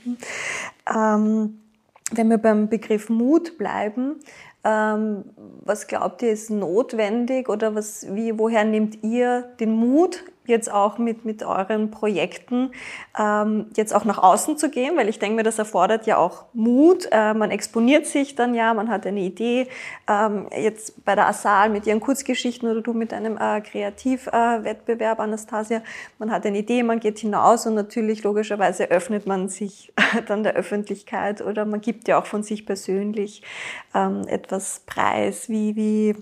[0.95, 1.61] Ähm,
[2.11, 4.17] wenn wir beim Begriff Mut bleiben,
[4.65, 5.25] ähm,
[5.65, 10.99] was glaubt ihr ist notwendig oder was, wie, woher nehmt ihr den Mut, jetzt auch
[10.99, 12.73] mit, mit euren Projekten
[13.19, 16.47] ähm, jetzt auch nach außen zu gehen, weil ich denke mir, das erfordert ja auch
[16.53, 17.09] Mut.
[17.11, 19.69] Äh, man exponiert sich dann ja, man hat eine Idee.
[20.09, 25.23] Ähm, jetzt bei der Asal mit ihren Kurzgeschichten oder du mit einem äh, Kreativwettbewerb, äh,
[25.23, 25.83] Anastasia,
[26.19, 29.93] man hat eine Idee, man geht hinaus und natürlich logischerweise öffnet man sich
[30.27, 33.43] dann der Öffentlichkeit oder man gibt ja auch von sich persönlich
[33.95, 36.17] ähm, etwas preis, wie, wie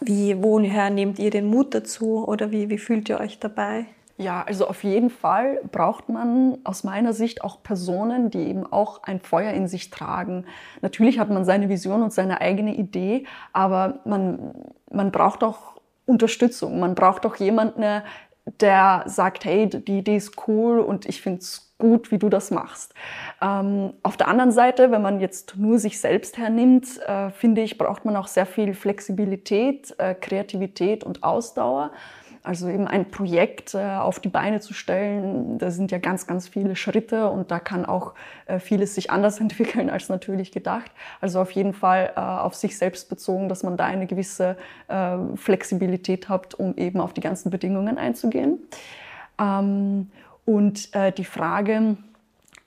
[0.00, 3.86] wie, woher nehmt ihr den Mut dazu oder wie, wie fühlt ihr euch dabei?
[4.18, 9.02] Ja, also auf jeden Fall braucht man aus meiner Sicht auch Personen, die eben auch
[9.02, 10.44] ein Feuer in sich tragen.
[10.80, 14.54] Natürlich hat man seine Vision und seine eigene Idee, aber man,
[14.90, 15.72] man braucht auch
[16.06, 16.78] Unterstützung.
[16.78, 18.02] Man braucht auch jemanden,
[18.60, 22.52] der sagt, hey, die Idee ist cool und ich finde es gut, wie du das
[22.52, 22.94] machst.
[23.42, 27.76] Ähm, auf der anderen Seite, wenn man jetzt nur sich selbst hernimmt, äh, finde ich,
[27.76, 31.90] braucht man auch sehr viel Flexibilität, äh, Kreativität und Ausdauer.
[32.44, 36.46] Also eben ein Projekt äh, auf die Beine zu stellen, da sind ja ganz, ganz
[36.46, 38.14] viele Schritte und da kann auch
[38.46, 40.92] äh, vieles sich anders entwickeln als natürlich gedacht.
[41.20, 45.16] Also auf jeden Fall äh, auf sich selbst bezogen, dass man da eine gewisse äh,
[45.34, 48.60] Flexibilität hat, um eben auf die ganzen Bedingungen einzugehen.
[49.40, 50.10] Ähm,
[50.44, 51.96] und äh, die Frage,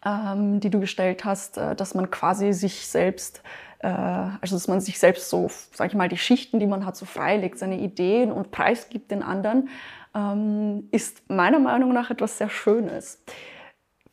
[0.06, 3.42] ähm, die du gestellt hast, äh, dass man quasi sich selbst,
[3.80, 6.96] äh, also dass man sich selbst so, sag ich mal, die Schichten, die man hat,
[6.96, 9.70] so freilegt, seine Ideen und preisgibt den anderen,
[10.14, 13.24] ähm, ist meiner Meinung nach etwas sehr Schönes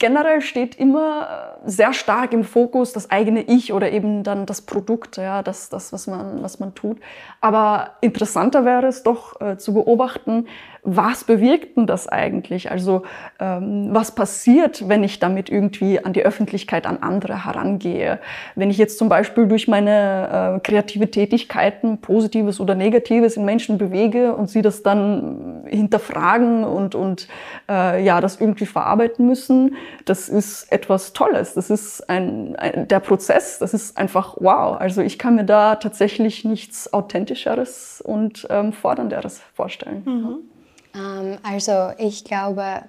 [0.02, 4.60] generell steht immer äh, sehr stark im Fokus das eigene Ich oder eben dann das
[4.62, 6.98] Produkt, ja, das, das was, man, was man tut.
[7.40, 10.48] Aber interessanter wäre es doch äh, zu beobachten,
[10.84, 12.72] was bewirkt denn das eigentlich?
[12.72, 13.02] Also
[13.38, 18.18] ähm, was passiert, wenn ich damit irgendwie an die Öffentlichkeit, an andere herangehe?
[18.56, 23.78] Wenn ich jetzt zum Beispiel durch meine äh, kreative Tätigkeiten Positives oder Negatives in Menschen
[23.78, 27.28] bewege und sie das dann hinterfragen und, und
[27.68, 31.54] äh, ja, das irgendwie verarbeiten müssen, das ist etwas Tolles.
[31.54, 34.80] Das ist ein, ein, der Prozess, das ist einfach wow.
[34.80, 40.02] Also ich kann mir da tatsächlich nichts Authentischeres und ähm, Fordernderes vorstellen.
[40.04, 40.51] Mhm.
[40.94, 42.82] Ähm, also ich glaube,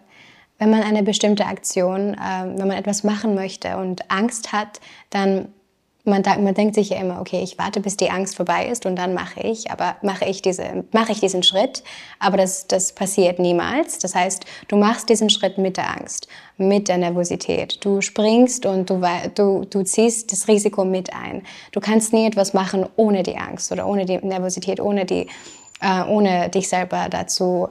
[0.59, 5.49] wenn man eine bestimmte Aktion, ähm, wenn man etwas machen möchte und Angst hat, dann
[6.05, 8.97] man, man, denkt sich ja immer, okay, ich warte, bis die Angst vorbei ist und
[8.97, 11.83] dann mache ich, aber mache ich, diese, mache ich diesen Schritt,
[12.19, 13.99] aber das, das passiert niemals.
[13.99, 17.83] Das heißt, du machst diesen Schritt mit der Angst, mit der Nervosität.
[17.85, 19.01] Du springst und du,
[19.35, 21.43] du, du ziehst das Risiko mit ein.
[21.71, 25.27] Du kannst nie etwas machen ohne die Angst oder ohne die Nervosität, ohne, die,
[25.79, 27.69] äh, ohne dich selber dazu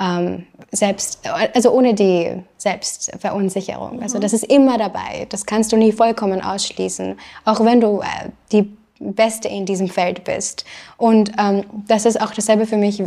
[0.00, 1.20] ähm, selbst,
[1.54, 4.02] also ohne die Selbstverunsicherung.
[4.02, 5.26] Also das ist immer dabei.
[5.28, 10.24] Das kannst du nie vollkommen ausschließen, auch wenn du äh, die Beste in diesem Feld
[10.24, 10.64] bist.
[10.96, 13.02] Und ähm, das ist auch dasselbe für mich,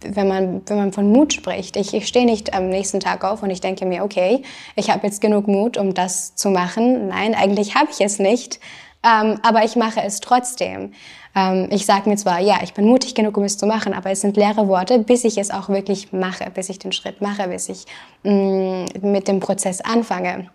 [0.00, 1.76] wenn man, wenn man von Mut spricht.
[1.76, 4.42] Ich, ich stehe nicht am nächsten Tag auf und ich denke mir, okay,
[4.76, 7.08] ich habe jetzt genug Mut, um das zu machen.
[7.08, 8.60] Nein, eigentlich habe ich es nicht,
[9.04, 10.92] ähm, aber ich mache es trotzdem.
[11.34, 14.10] Ähm, ich sage mir zwar, ja, ich bin mutig genug, um es zu machen, aber
[14.10, 17.48] es sind leere Worte, bis ich es auch wirklich mache, bis ich den Schritt mache,
[17.48, 17.86] bis ich
[18.24, 20.50] mh, mm, mit dem Prozess anfange.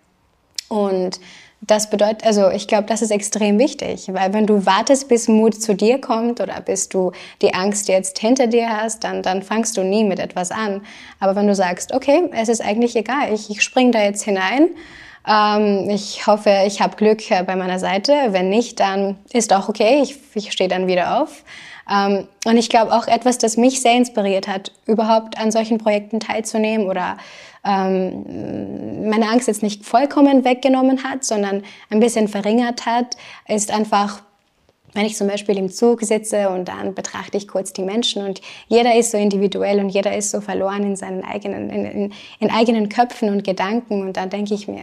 [0.68, 1.20] Und
[1.62, 5.60] das bedeutet, also ich glaube, das ist extrem wichtig, weil wenn du wartest, bis Mut
[5.60, 9.76] zu dir kommt oder bis du die Angst jetzt hinter dir hast, dann, dann fangst
[9.76, 10.82] du nie mit etwas an.
[11.18, 14.68] Aber wenn du sagst, okay, es ist eigentlich egal, ich, ich spring da jetzt hinein,
[15.26, 18.12] ähm, ich hoffe, ich habe Glück äh, bei meiner Seite.
[18.30, 21.44] Wenn nicht, dann ist auch okay, ich, ich stehe dann wieder auf.
[21.90, 26.20] Ähm, und ich glaube auch etwas, das mich sehr inspiriert hat, überhaupt an solchen Projekten
[26.20, 27.16] teilzunehmen oder
[27.64, 33.16] ähm, meine Angst jetzt nicht vollkommen weggenommen hat, sondern ein bisschen verringert hat,
[33.48, 34.22] ist einfach
[34.96, 38.40] wenn ich zum Beispiel im Zug sitze und dann betrachte ich kurz die Menschen und
[38.66, 42.50] jeder ist so individuell und jeder ist so verloren in seinen eigenen, in, in, in
[42.50, 44.82] eigenen Köpfen und Gedanken und dann denke ich mir,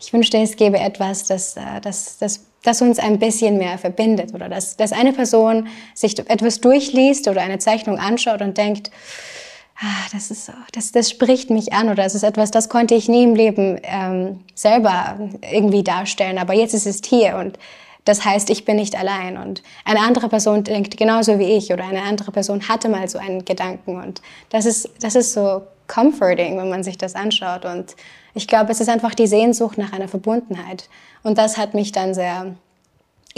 [0.00, 4.34] ich wünschte, es gäbe etwas, das, äh, das, das, das uns ein bisschen mehr verbindet
[4.34, 8.90] oder dass, dass eine Person sich etwas durchliest oder eine Zeichnung anschaut und denkt,
[9.80, 12.96] ah, das ist so, das, das spricht mich an oder das ist etwas, das konnte
[12.96, 15.18] ich nie im Leben ähm, selber
[15.52, 17.58] irgendwie darstellen, aber jetzt ist es hier und
[18.06, 21.84] das heißt, ich bin nicht allein und eine andere Person denkt genauso wie ich oder
[21.84, 26.56] eine andere Person hatte mal so einen Gedanken und das ist, das ist so comforting,
[26.56, 27.96] wenn man sich das anschaut und
[28.32, 30.88] ich glaube, es ist einfach die Sehnsucht nach einer Verbundenheit
[31.22, 32.54] und das hat mich dann sehr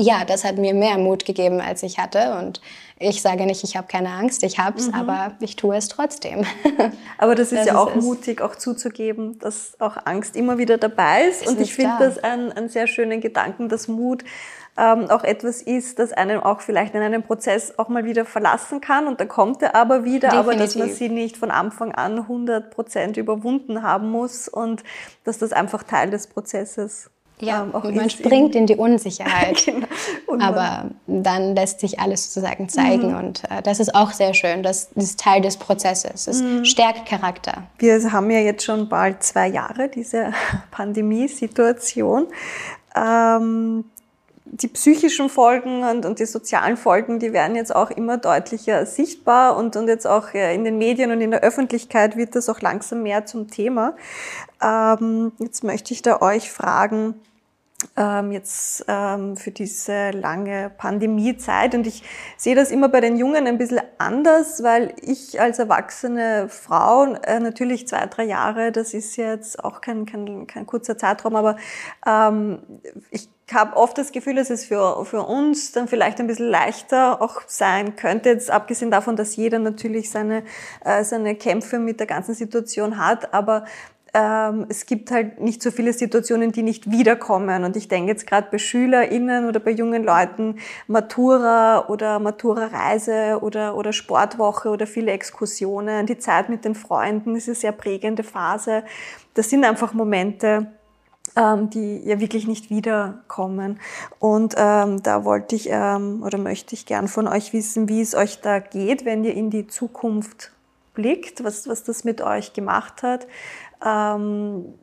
[0.01, 2.39] ja, das hat mir mehr Mut gegeben, als ich hatte.
[2.39, 2.61] Und
[2.99, 4.95] ich sage nicht, ich habe keine Angst, ich habe es, mhm.
[4.95, 6.47] aber ich tue es trotzdem.
[7.19, 8.05] Aber das ist das ja ist auch es.
[8.05, 11.43] mutig, auch zuzugeben, dass auch Angst immer wieder dabei ist.
[11.43, 14.23] ist und ich finde das einen, einen sehr schönen Gedanken, dass Mut
[14.79, 18.81] ähm, auch etwas ist, das einem auch vielleicht in einem Prozess auch mal wieder verlassen
[18.81, 19.07] kann.
[19.09, 20.39] Und dann kommt er aber wieder, Definitiv.
[20.39, 24.85] aber dass man sie nicht von Anfang an 100 Prozent überwunden haben muss und
[25.25, 27.11] dass das einfach Teil des Prozesses ist.
[27.41, 29.65] Ja, ähm, man springt in die Unsicherheit.
[30.27, 30.45] genau.
[30.45, 33.11] Aber dann lässt sich alles sozusagen zeigen.
[33.11, 33.17] Mhm.
[33.17, 34.63] Und äh, das ist auch sehr schön.
[34.63, 36.27] Das ist Teil des Prozesses.
[36.27, 36.65] Es mhm.
[36.65, 37.65] stärkt Charakter.
[37.79, 40.33] Wir haben ja jetzt schon bald zwei Jahre diese
[40.71, 42.27] Pandemiesituation.
[42.97, 43.85] Ähm,
[44.51, 49.57] die psychischen Folgen und, und die sozialen Folgen, die werden jetzt auch immer deutlicher sichtbar
[49.57, 52.61] und, und jetzt auch äh, in den Medien und in der Öffentlichkeit wird das auch
[52.61, 53.95] langsam mehr zum Thema.
[54.63, 57.15] Ähm, jetzt möchte ich da euch fragen,
[57.97, 61.75] ähm, jetzt ähm, für diese lange Pandemiezeit.
[61.75, 62.03] Und ich
[62.37, 67.39] sehe das immer bei den Jungen ein bisschen anders, weil ich als erwachsene Frau äh,
[67.39, 71.57] natürlich zwei, drei Jahre, das ist jetzt auch kein, kein, kein kurzer Zeitraum, aber
[72.05, 72.59] ähm,
[73.11, 77.23] ich habe oft das Gefühl, dass es für, für uns dann vielleicht ein bisschen leichter
[77.23, 80.43] auch sein könnte, jetzt abgesehen davon, dass jeder natürlich seine,
[80.85, 83.65] äh, seine Kämpfe mit der ganzen Situation hat, aber
[84.15, 87.65] ähm, es gibt halt nicht so viele Situationen, die nicht wiederkommen.
[87.65, 90.57] Und ich denke jetzt gerade bei SchülerInnen oder bei jungen Leuten,
[90.87, 97.49] Matura oder Matura-Reise oder, oder Sportwoche oder viele Exkursionen, die Zeit mit den Freunden ist
[97.49, 98.85] eine sehr prägende Phase.
[99.35, 100.67] Das sind einfach Momente,
[101.39, 103.79] ähm, die ja wirklich nicht wiederkommen.
[104.19, 108.15] Und ähm, da wollte ich ähm, oder möchte ich gern von euch wissen, wie es
[108.15, 110.53] euch da geht, wenn ihr in die Zukunft
[110.95, 113.27] blickt, was, was das mit euch gemacht hat.
[113.85, 114.75] Ähm,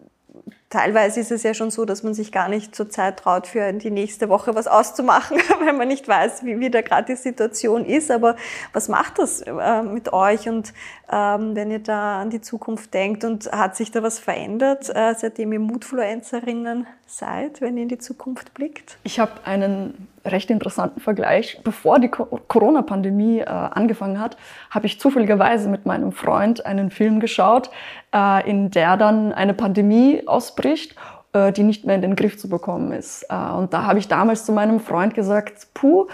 [0.70, 3.72] teilweise ist es ja schon so, dass man sich gar nicht zur Zeit traut, für
[3.74, 7.86] die nächste Woche was auszumachen, weil man nicht weiß, wie, wie da gerade die Situation
[7.86, 8.12] ist.
[8.12, 8.36] Aber
[8.74, 10.50] was macht das äh, mit euch?
[10.50, 10.74] Und
[11.12, 15.14] ähm, wenn ihr da an die Zukunft denkt und hat sich da was verändert, äh,
[15.18, 18.98] seitdem ihr Moodfluencerinnen seid, wenn ihr in die Zukunft blickt?
[19.04, 21.60] Ich habe einen recht interessanten Vergleich.
[21.64, 24.38] Bevor die Corona-Pandemie äh, angefangen hat,
[24.70, 27.70] habe ich zufälligerweise mit meinem Freund einen Film geschaut,
[28.14, 30.96] äh, in der dann eine Pandemie ausbricht
[31.36, 33.24] äh, die nicht mehr in den Griff zu bekommen ist.
[33.30, 36.08] Äh, und da habe ich damals zu meinem Freund gesagt, puh,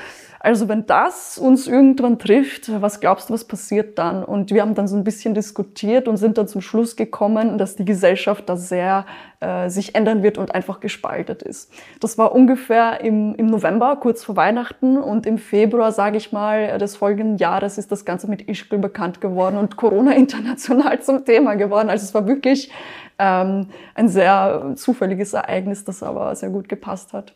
[0.43, 4.23] also wenn das uns irgendwann trifft, was glaubst du, was passiert dann?
[4.23, 7.75] Und wir haben dann so ein bisschen diskutiert und sind dann zum Schluss gekommen, dass
[7.75, 9.06] die Gesellschaft da sehr
[9.39, 11.71] äh, sich ändern wird und einfach gespaltet ist.
[11.99, 16.80] Das war ungefähr im, im November, kurz vor Weihnachten und im Februar, sage ich mal,
[16.80, 21.54] des folgenden Jahres ist das Ganze mit Ischgl bekannt geworden und Corona international zum Thema
[21.54, 21.91] geworden.
[21.91, 22.71] Also es war wirklich
[23.19, 27.36] ähm, ein sehr zufälliges Ereignis, das aber sehr gut gepasst hat.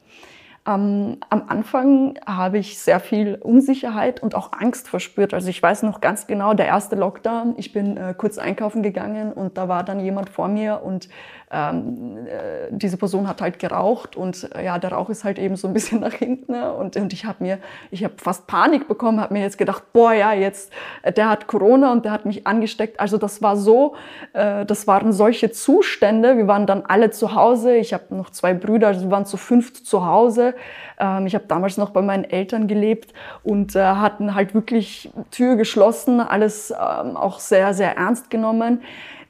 [0.68, 5.34] Ähm, am Anfang habe ich sehr viel Unsicherheit und auch Angst verspürt.
[5.34, 9.32] Also ich weiß noch ganz genau, der erste Lockdown, ich bin äh, kurz einkaufen gegangen
[9.32, 11.07] und da war dann jemand vor mir und
[11.51, 15.55] ähm, äh, diese Person hat halt geraucht und äh, ja, der Rauch ist halt eben
[15.55, 16.73] so ein bisschen nach hinten ne?
[16.73, 17.59] und, und ich habe mir,
[17.91, 20.71] ich habe fast Panik bekommen, habe mir jetzt gedacht, boah, ja, jetzt,
[21.03, 22.99] äh, der hat Corona und der hat mich angesteckt.
[22.99, 23.95] Also das war so,
[24.33, 26.37] äh, das waren solche Zustände.
[26.37, 27.75] Wir waren dann alle zu Hause.
[27.75, 30.55] Ich habe noch zwei Brüder, also wir waren zu fünft zu Hause.
[30.99, 35.55] Ähm, ich habe damals noch bei meinen Eltern gelebt und äh, hatten halt wirklich Tür
[35.55, 38.81] geschlossen, alles ähm, auch sehr, sehr ernst genommen.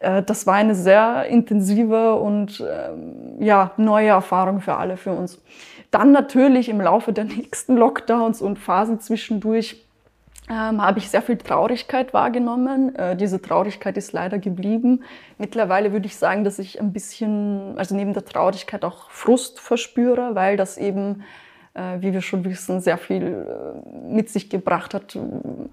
[0.06, 5.41] Äh, das war eine sehr intensive und ähm, ja, neue Erfahrung für alle, für uns.
[5.91, 9.82] Dann natürlich im Laufe der nächsten Lockdowns und Phasen zwischendurch
[10.47, 12.95] ähm, habe ich sehr viel Traurigkeit wahrgenommen.
[12.95, 15.03] Äh, diese Traurigkeit ist leider geblieben.
[15.39, 20.36] Mittlerweile würde ich sagen, dass ich ein bisschen, also neben der Traurigkeit auch Frust verspüre,
[20.36, 21.24] weil das eben
[21.99, 25.17] wie wir schon wissen, sehr viel äh, mit sich gebracht hat,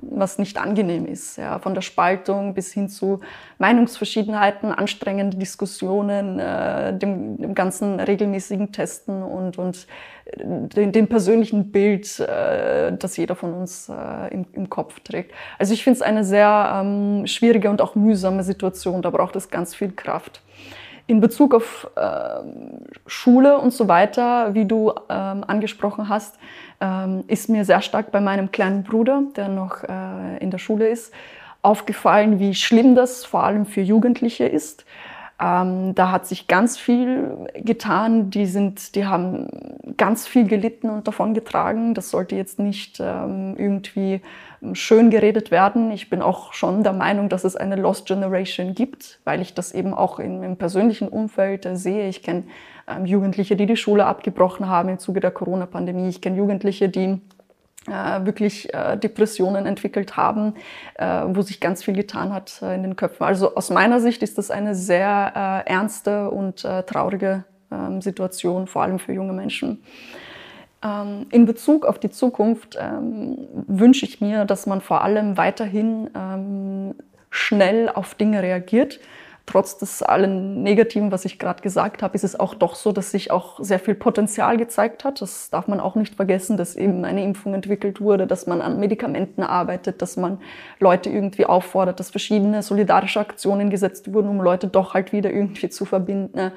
[0.00, 1.36] was nicht angenehm ist.
[1.38, 3.20] Ja, von der Spaltung bis hin zu
[3.58, 9.86] Meinungsverschiedenheiten, anstrengende Diskussionen, äh, dem, dem ganzen regelmäßigen Testen und, und
[10.36, 13.90] dem, dem persönlichen Bild, das jeder von uns
[14.30, 15.32] im, im Kopf trägt.
[15.58, 19.02] Also ich finde es eine sehr ähm, schwierige und auch mühsame Situation.
[19.02, 20.40] Da braucht es ganz viel Kraft.
[21.06, 22.00] In Bezug auf äh,
[23.06, 26.36] Schule und so weiter, wie du ähm, angesprochen hast,
[26.80, 30.88] ähm, ist mir sehr stark bei meinem kleinen Bruder, der noch äh, in der Schule
[30.88, 31.12] ist,
[31.62, 34.84] aufgefallen, wie schlimm das vor allem für Jugendliche ist.
[35.40, 38.30] Ähm, da hat sich ganz viel getan.
[38.30, 39.48] Die, sind, die haben
[40.02, 41.94] ganz viel gelitten und davon getragen.
[41.94, 44.20] Das sollte jetzt nicht ähm, irgendwie
[44.72, 45.92] schön geredet werden.
[45.92, 49.70] Ich bin auch schon der Meinung, dass es eine Lost Generation gibt, weil ich das
[49.70, 52.08] eben auch in, im persönlichen Umfeld äh, sehe.
[52.08, 52.42] Ich kenne
[52.88, 56.08] ähm, Jugendliche, die die Schule abgebrochen haben im Zuge der Corona-Pandemie.
[56.08, 57.20] Ich kenne Jugendliche, die
[57.86, 60.54] äh, wirklich äh, Depressionen entwickelt haben,
[60.96, 63.24] äh, wo sich ganz viel getan hat in den Köpfen.
[63.24, 67.51] Also aus meiner Sicht ist das eine sehr ernste und traurige ähm,
[68.00, 69.82] Situation, vor allem für junge Menschen.
[70.82, 76.10] Ähm, in Bezug auf die Zukunft ähm, wünsche ich mir, dass man vor allem weiterhin
[76.16, 76.94] ähm,
[77.30, 79.00] schnell auf Dinge reagiert.
[79.44, 83.10] Trotz des allen Negativen, was ich gerade gesagt habe, ist es auch doch so, dass
[83.10, 85.20] sich auch sehr viel Potenzial gezeigt hat.
[85.20, 88.78] Das darf man auch nicht vergessen, dass eben eine Impfung entwickelt wurde, dass man an
[88.78, 90.38] Medikamenten arbeitet, dass man
[90.78, 95.68] Leute irgendwie auffordert, dass verschiedene solidarische Aktionen gesetzt wurden, um Leute doch halt wieder irgendwie
[95.68, 96.52] zu verbinden.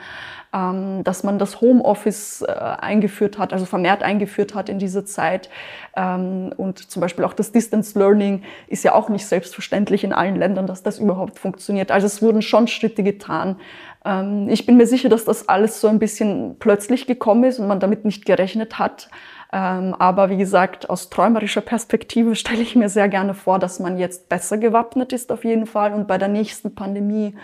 [0.55, 5.49] Ähm, dass man das Homeoffice äh, eingeführt hat, also vermehrt eingeführt hat in dieser Zeit.
[5.97, 10.37] Ähm, und zum Beispiel auch das Distance Learning ist ja auch nicht selbstverständlich in allen
[10.37, 11.91] Ländern, dass das überhaupt funktioniert.
[11.91, 13.57] Also es wurden schon Schritte getan.
[14.05, 17.67] Ähm, ich bin mir sicher, dass das alles so ein bisschen plötzlich gekommen ist und
[17.67, 19.09] man damit nicht gerechnet hat.
[19.51, 24.27] aber wie gesagt, aus träumerischer Perspektive stelle ich mir sehr gerne vor, dass man jetzt
[24.29, 27.35] besser gewappnet ist auf jeden Fall und bei der nächsten Pandemie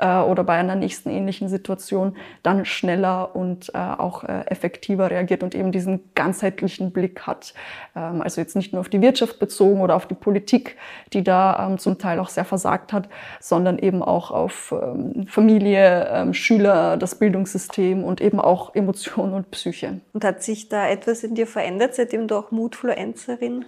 [0.00, 5.42] äh, oder bei einer nächsten ähnlichen Situation dann schneller und äh, auch äh, effektiver reagiert
[5.42, 7.54] und eben diesen ganzheitlichen Blick hat.
[7.94, 10.76] Ähm, also jetzt nicht nur auf die Wirtschaft bezogen oder auf die Politik,
[11.12, 13.08] die da ähm, zum Teil auch sehr versagt hat,
[13.40, 19.50] sondern eben auch auf ähm, Familie, ähm, Schüler, das Bildungssystem und eben auch Emotionen und
[19.50, 20.00] Psyche.
[20.12, 23.64] Und hat sich da etwas in dir verändert, seitdem du auch Mutfluencerin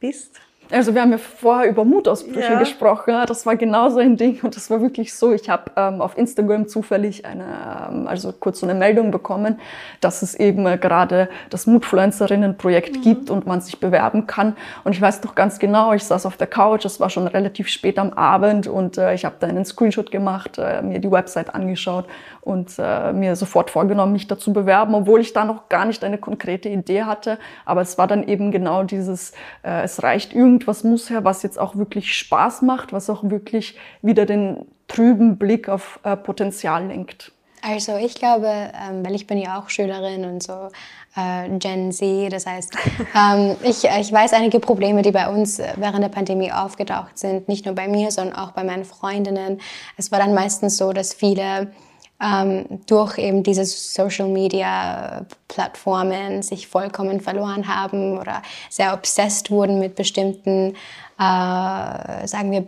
[0.00, 0.40] bist?
[0.70, 2.58] Also wir haben ja vorher über Mutausbrüche ja.
[2.58, 3.14] gesprochen.
[3.26, 5.32] Das war genau so ein Ding und das war wirklich so.
[5.32, 7.44] Ich habe ähm, auf Instagram zufällig eine,
[7.90, 9.58] ähm, also kurz so eine Meldung bekommen,
[10.02, 13.00] dass es eben äh, gerade das Mutfluencerinnen-Projekt mhm.
[13.00, 14.56] gibt und man sich bewerben kann.
[14.84, 17.68] Und ich weiß doch ganz genau, ich saß auf der Couch, es war schon relativ
[17.68, 21.54] spät am Abend und äh, ich habe da einen Screenshot gemacht, äh, mir die Website
[21.54, 22.04] angeschaut
[22.42, 26.18] und äh, mir sofort vorgenommen, mich dazu bewerben, obwohl ich da noch gar nicht eine
[26.18, 27.38] konkrete Idee hatte.
[27.64, 31.42] Aber es war dann eben genau dieses, äh, es reicht irgendwie irgendwas muss her, was
[31.44, 36.88] jetzt auch wirklich Spaß macht, was auch wirklich wieder den trüben Blick auf äh, Potenzial
[36.88, 37.32] lenkt.
[37.62, 40.68] Also ich glaube, ähm, weil ich bin ja auch Schülerin und so
[41.16, 42.76] äh, Gen Z, das heißt,
[43.16, 47.64] ähm, ich, ich weiß einige Probleme, die bei uns während der Pandemie aufgetaucht sind, nicht
[47.64, 49.60] nur bei mir, sondern auch bei meinen Freundinnen.
[49.96, 51.72] Es war dann meistens so, dass viele
[52.20, 59.78] ähm, durch eben diese Social Media Plattformen sich vollkommen verloren haben oder sehr obsessed wurden
[59.78, 60.74] mit bestimmten,
[61.18, 62.64] äh, sagen wir,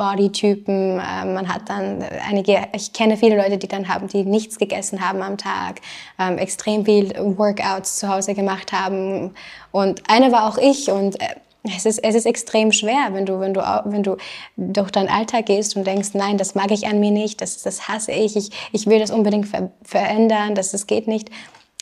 [0.00, 0.98] Bodytypen.
[0.98, 5.06] Äh, man hat dann einige, ich kenne viele Leute, die dann haben, die nichts gegessen
[5.06, 5.82] haben am Tag,
[6.18, 9.34] ähm, extrem viel Workouts zu Hause gemacht haben.
[9.72, 13.38] Und eine war auch ich und äh, es ist, es ist extrem schwer, wenn du,
[13.40, 14.16] wenn, du, wenn du
[14.56, 17.88] durch deinen Alltag gehst und denkst, nein, das mag ich an mir nicht, das, das
[17.88, 21.30] hasse ich, ich, ich will das unbedingt ver verändern, das, das geht nicht.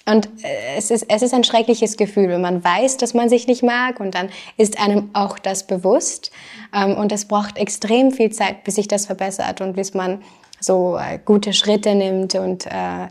[0.04, 3.46] Und äh, es ist, es ist ein schreckliches Gefühl, wenn man weiß, dass man sich
[3.46, 6.30] nicht mag und dann ist einem auch das bewusst.
[6.74, 10.22] Ähm, und es braucht extrem viel Zeit, bis sich das verbessert und bis man
[10.60, 13.06] so äh, gute Schritte nimmt und äh,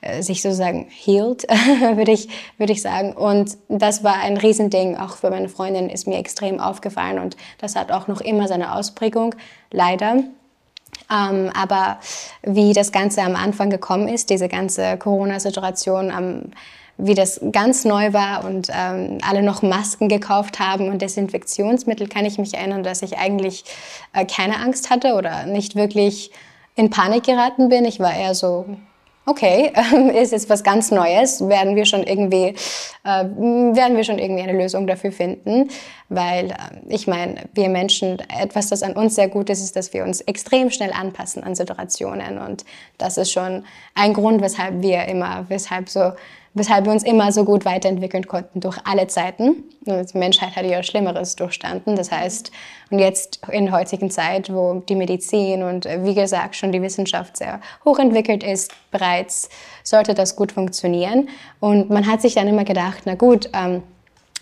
[0.00, 1.42] äh sich sozusagen healt,
[1.94, 2.28] würde ich,
[2.58, 3.12] würde ich sagen.
[3.12, 7.76] Und das war ein Riesending, auch für meine Freundin ist mir extrem aufgefallen und das
[7.76, 9.34] hat auch noch immer seine Ausprägung,
[9.70, 10.22] leider.
[11.10, 11.98] Ähm, aber
[12.42, 16.42] wie das Ganze am Anfang gekommen ist, diese ganze Corona-Situation am
[16.98, 22.24] wie das ganz neu war und ähm, alle noch Masken gekauft haben und Desinfektionsmittel, kann
[22.24, 23.64] ich mich erinnern, dass ich eigentlich
[24.12, 26.30] äh, keine Angst hatte oder nicht wirklich
[26.74, 27.84] in Panik geraten bin.
[27.84, 28.66] Ich war eher so,
[29.26, 29.72] okay,
[30.14, 32.54] ist jetzt was ganz Neues, werden wir schon irgendwie,
[33.04, 35.68] äh, werden wir schon irgendwie eine Lösung dafür finden,
[36.08, 36.54] weil äh,
[36.88, 40.20] ich meine, wir Menschen, etwas, das an uns sehr gut ist, ist, dass wir uns
[40.22, 42.38] extrem schnell anpassen an Situationen.
[42.38, 42.64] Und
[42.98, 43.64] das ist schon
[43.94, 46.12] ein Grund, weshalb wir immer, weshalb so
[46.54, 49.64] weshalb wir uns immer so gut weiterentwickeln konnten durch alle Zeiten.
[49.86, 51.96] Die Menschheit hat ja Schlimmeres durchstanden.
[51.96, 52.52] Das heißt,
[52.90, 57.36] und jetzt in der heutigen Zeit, wo die Medizin und wie gesagt schon die Wissenschaft
[57.36, 59.48] sehr hochentwickelt ist, bereits
[59.82, 61.28] sollte das gut funktionieren.
[61.58, 63.82] Und man hat sich dann immer gedacht, na gut, ähm,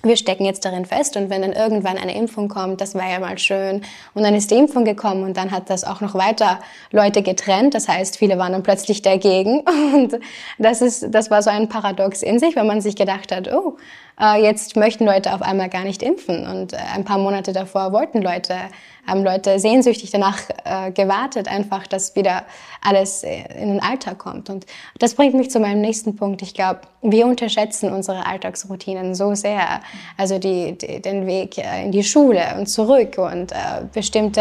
[0.02, 3.18] wir stecken jetzt darin fest und wenn dann irgendwann eine Impfung kommt, das war ja
[3.18, 3.82] mal schön.
[4.14, 7.74] Und dann ist die Impfung gekommen und dann hat das auch noch weiter Leute getrennt.
[7.74, 9.60] Das heißt, viele waren dann plötzlich dagegen.
[9.94, 10.18] Und
[10.58, 13.76] das ist, das war so ein Paradox in sich, wenn man sich gedacht hat, oh,
[14.20, 16.46] äh, jetzt möchten Leute auf einmal gar nicht impfen.
[16.46, 18.54] Und äh, ein paar Monate davor wollten Leute,
[19.06, 22.44] haben Leute sehnsüchtig danach äh, gewartet, einfach, dass wieder
[22.82, 24.48] alles in den Alltag kommt.
[24.50, 24.66] Und
[24.98, 26.42] das bringt mich zu meinem nächsten Punkt.
[26.42, 29.80] Ich glaube, wir unterschätzen unsere Alltagsroutinen so sehr.
[30.16, 33.56] Also die, die, den Weg in die Schule und zurück und äh,
[33.92, 34.40] bestimmte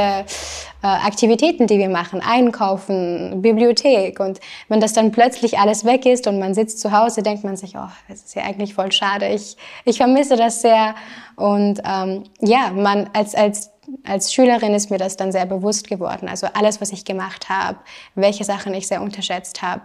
[0.81, 4.19] äh, Aktivitäten, die wir machen, einkaufen, Bibliothek.
[4.19, 7.57] Und wenn das dann plötzlich alles weg ist und man sitzt zu Hause, denkt man
[7.57, 9.27] sich, oh, das ist ja eigentlich voll schade.
[9.27, 10.95] Ich, ich vermisse das sehr.
[11.35, 13.71] Und ähm, ja, man als, als,
[14.03, 16.27] als Schülerin ist mir das dann sehr bewusst geworden.
[16.27, 17.79] Also alles, was ich gemacht habe,
[18.15, 19.81] welche Sachen ich sehr unterschätzt habe.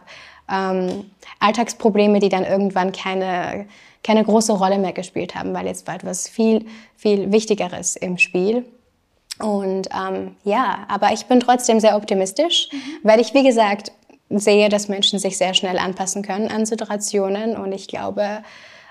[0.51, 3.67] Ähm, Alltagsprobleme, die dann irgendwann keine,
[4.03, 8.65] keine große Rolle mehr gespielt haben, weil jetzt war etwas viel, viel Wichtigeres im Spiel.
[9.41, 12.79] Und ähm, ja, aber ich bin trotzdem sehr optimistisch, mhm.
[13.03, 13.91] weil ich, wie gesagt,
[14.31, 17.57] sehe, dass Menschen sich sehr schnell anpassen können an Situationen.
[17.57, 18.43] Und ich glaube,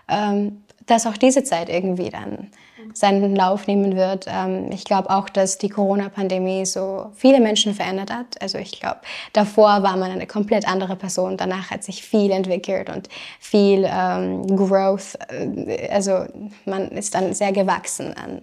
[0.10, 2.50] ähm, dass auch diese Zeit irgendwie dann
[2.94, 4.26] seinen Lauf nehmen wird.
[4.28, 8.42] Ähm, ich glaube auch, dass die Corona-Pandemie so viele Menschen verändert hat.
[8.42, 9.00] Also ich glaube,
[9.32, 11.38] davor war man eine komplett andere Person.
[11.38, 13.10] Danach hat sich viel entwickelt und
[13.40, 15.18] viel ähm, Growth.
[15.30, 16.26] Äh, also
[16.66, 18.14] man ist dann sehr gewachsen.
[18.16, 18.42] An,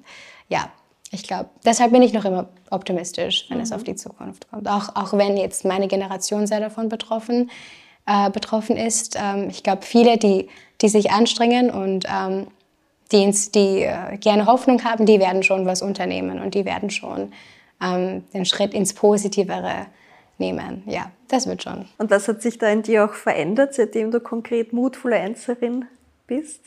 [0.48, 0.70] ja,
[1.12, 3.64] ich glaube, deshalb bin ich noch immer optimistisch, wenn mhm.
[3.64, 4.68] es auf die Zukunft kommt.
[4.68, 7.50] Auch, auch wenn jetzt meine Generation sehr davon betroffen,
[8.06, 9.16] äh, betroffen ist.
[9.20, 10.48] Ähm, ich glaube, viele, die
[10.80, 12.46] die sich anstrengen und ähm,
[13.12, 17.32] die, die äh, gerne Hoffnung haben, die werden schon was unternehmen und die werden schon
[17.82, 19.86] ähm, den Schritt ins Positivere
[20.38, 20.82] nehmen.
[20.86, 21.86] Ja, das wird schon.
[21.98, 25.86] Und was hat sich da in dir auch verändert, seitdem du konkret Mutfluencerin
[26.26, 26.60] bist?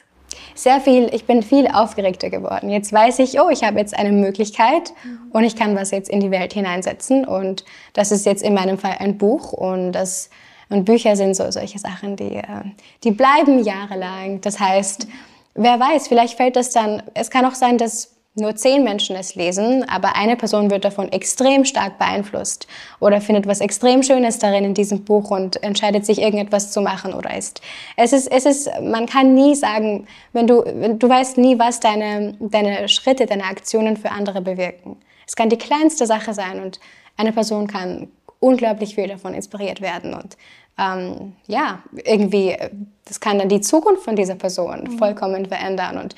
[0.55, 2.69] Sehr viel, ich bin viel aufgeregter geworden.
[2.69, 5.31] Jetzt weiß ich, oh, ich habe jetzt eine Möglichkeit mhm.
[5.31, 7.25] und ich kann was jetzt in die Welt hineinsetzen.
[7.25, 10.29] Und das ist jetzt in meinem Fall ein Buch und das
[10.69, 12.63] und Bücher sind so solche Sachen, die, äh,
[13.03, 14.41] die bleiben jahrelang.
[14.41, 15.07] Das heißt,
[15.55, 19.35] wer weiß, vielleicht fällt das dann, es kann auch sein, dass nur zehn Menschen es
[19.35, 22.67] lesen, aber eine Person wird davon extrem stark beeinflusst
[22.99, 27.13] oder findet was extrem Schönes darin in diesem Buch und entscheidet sich irgendetwas zu machen
[27.13, 27.61] oder ist.
[27.95, 32.33] Es ist, es ist, man kann nie sagen, wenn du, du weißt nie, was deine,
[32.39, 34.97] deine Schritte, deine Aktionen für andere bewirken.
[35.27, 36.79] Es kann die kleinste Sache sein und
[37.17, 38.07] eine Person kann
[38.43, 40.37] unglaublich viel davon inspiriert werden und
[40.77, 42.57] ähm, ja, irgendwie,
[43.05, 44.97] das kann dann die Zukunft von dieser Person mhm.
[44.97, 46.15] vollkommen verändern und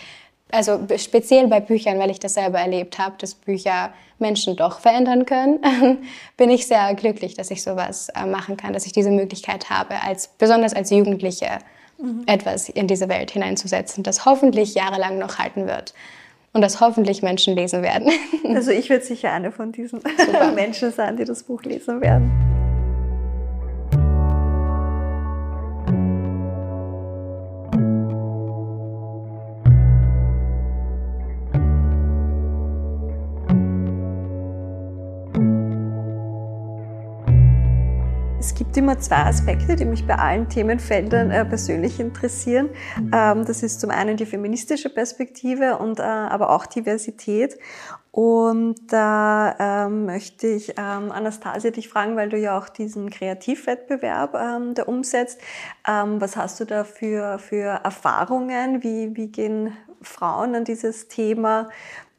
[0.52, 5.26] also speziell bei Büchern, weil ich das selber erlebt habe, dass Bücher Menschen doch verändern
[5.26, 5.60] können,
[6.38, 10.02] bin ich sehr glücklich, dass ich sowas äh, machen kann, dass ich diese Möglichkeit habe,
[10.02, 11.60] als, besonders als Jugendliche
[11.98, 12.24] mhm.
[12.28, 15.94] etwas in diese Welt hineinzusetzen, das hoffentlich jahrelang noch halten wird
[16.56, 18.10] und das hoffentlich Menschen lesen werden.
[18.56, 20.00] Also ich werde sicher eine von diesen
[20.56, 22.32] Menschen sein, die das Buch lesen werden.
[38.78, 42.70] Immer zwei Aspekte, die mich bei allen Themenfeldern äh, persönlich interessieren.
[43.14, 47.58] Ähm, das ist zum einen die feministische Perspektive und äh, aber auch Diversität.
[48.12, 54.36] Und da ähm, möchte ich ähm, Anastasia dich fragen, weil du ja auch diesen Kreativwettbewerb
[54.36, 55.42] ähm, da umsetzt.
[55.86, 58.84] Ähm, was hast du da für, für Erfahrungen?
[58.84, 61.70] Wie, wie gehen Frauen an dieses Thema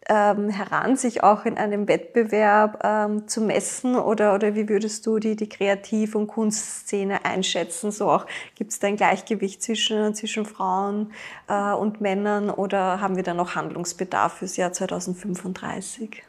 [0.09, 5.19] ähm, heran, sich auch in einem Wettbewerb ähm, zu messen oder, oder wie würdest du
[5.19, 7.91] die, die Kreativ- und Kunstszene einschätzen?
[7.91, 11.13] So auch gibt es da ein Gleichgewicht zwischen, zwischen Frauen
[11.49, 16.23] äh, und Männern oder haben wir da noch Handlungsbedarf fürs Jahr 2035?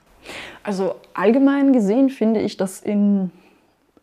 [0.64, 3.32] Also allgemein gesehen finde ich, dass in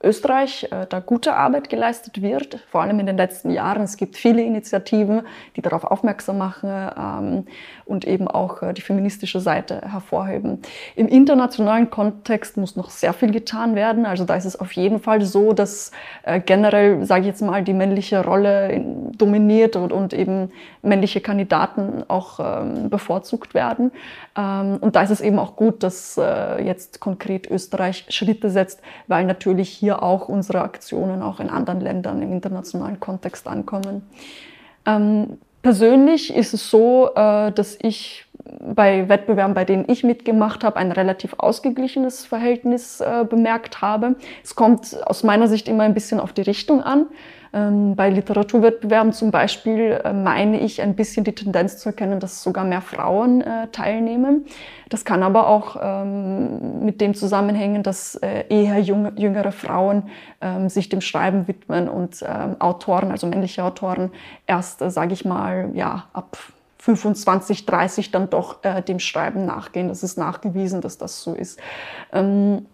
[0.05, 3.83] Österreich äh, da gute Arbeit geleistet wird, vor allem in den letzten Jahren.
[3.83, 5.23] Es gibt viele Initiativen,
[5.57, 7.47] die darauf aufmerksam machen ähm,
[7.87, 10.59] und eben auch äh, die feministische Seite hervorheben.
[10.97, 14.05] Im internationalen Kontext muss noch sehr viel getan werden.
[14.05, 15.91] Also da ist es auf jeden Fall so, dass
[16.25, 20.51] äh, generell, sage ich jetzt mal, die männliche Rolle in, dominiert und, und, eben
[20.83, 23.91] männliche Kandidaten auch ähm, bevorzugt werden.
[24.37, 28.81] Ähm, und da ist es eben auch gut, dass äh, jetzt konkret Österreich Schritte setzt,
[29.07, 34.03] weil natürlich hier hier auch unsere Aktionen auch in anderen Ländern im internationalen Kontext ankommen.
[34.87, 38.27] Ähm, persönlich ist es so, äh, dass ich
[38.61, 44.15] bei Wettbewerben, bei denen ich mitgemacht habe, ein relativ ausgeglichenes Verhältnis äh, bemerkt habe.
[44.45, 47.07] Es kommt aus meiner Sicht immer ein bisschen auf die Richtung an.
[47.55, 52.43] Ähm, bei Literaturwettbewerben zum Beispiel äh, meine ich ein bisschen die Tendenz zu erkennen, dass
[52.43, 54.47] sogar mehr Frauen äh, teilnehmen.
[54.89, 60.69] Das kann aber auch ähm, mit dem zusammenhängen, dass äh, eher junge, jüngere Frauen ähm,
[60.69, 64.11] sich dem Schreiben widmen und ähm, Autoren, also männliche Autoren,
[64.49, 66.37] erst, äh, sage ich mal, ja, ab
[66.85, 69.89] 25, 30 dann doch äh, dem Schreiben nachgehen.
[69.89, 71.59] Das ist nachgewiesen, dass das so ist.
[72.13, 72.67] Ähm,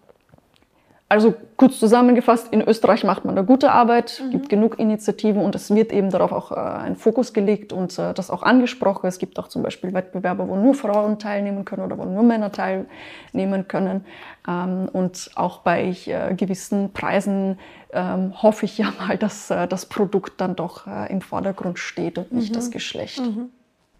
[1.11, 4.31] also kurz zusammengefasst, in Österreich macht man da gute Arbeit, mhm.
[4.31, 8.13] gibt genug Initiativen und es wird eben darauf auch äh, ein Fokus gelegt und äh,
[8.13, 9.07] das auch angesprochen.
[9.07, 12.53] Es gibt auch zum Beispiel Wettbewerbe, wo nur Frauen teilnehmen können oder wo nur Männer
[12.53, 14.05] teilnehmen können.
[14.47, 17.59] Ähm, und auch bei äh, gewissen Preisen
[17.91, 22.19] ähm, hoffe ich ja mal, dass äh, das Produkt dann doch äh, im Vordergrund steht
[22.19, 22.55] und nicht mhm.
[22.55, 23.19] das Geschlecht.
[23.19, 23.49] Mhm.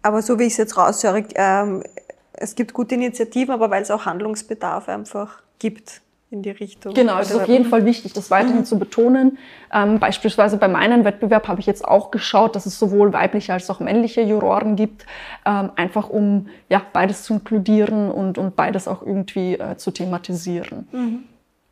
[0.00, 1.82] Aber so wie ich es jetzt raushöre, ähm,
[2.32, 6.00] es gibt gute Initiativen, aber weil es auch Handlungsbedarf einfach gibt
[6.32, 6.94] in die Richtung.
[6.94, 8.64] Genau, es ist auf jeden Fall wichtig, das weiterhin mhm.
[8.64, 9.38] zu betonen.
[9.72, 13.68] Ähm, beispielsweise bei meinem Wettbewerb habe ich jetzt auch geschaut, dass es sowohl weibliche als
[13.68, 15.04] auch männliche Juroren gibt,
[15.44, 20.88] ähm, einfach um ja, beides zu inkludieren und, und beides auch irgendwie äh, zu thematisieren.
[20.90, 21.24] Mhm.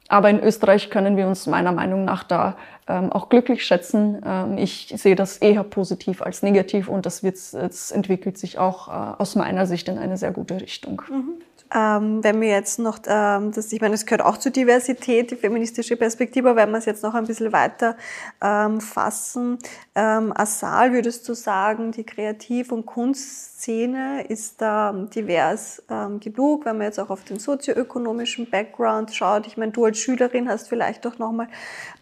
[0.08, 2.56] Aber in Österreich können wir uns meiner Meinung nach da
[2.88, 4.20] ähm, auch glücklich schätzen.
[4.26, 8.88] Ähm, ich sehe das eher positiv als negativ und das, wird, das entwickelt sich auch
[8.88, 11.00] äh, aus meiner Sicht in eine sehr gute Richtung.
[11.08, 11.32] Mhm.
[11.74, 15.36] Ähm, wenn wir jetzt noch, ähm, das, ich meine, es gehört auch zur Diversität, die
[15.36, 17.96] feministische Perspektive, wenn wir es jetzt noch ein bisschen weiter
[18.42, 19.58] ähm, fassen.
[19.94, 26.78] Ähm, Asal, würdest du sagen, die Kreativ- und Kunstszene ist da divers ähm, genug, wenn
[26.78, 29.46] man jetzt auch auf den sozioökonomischen Background schaut?
[29.46, 31.48] Ich meine, du als Schülerin hast vielleicht doch nochmal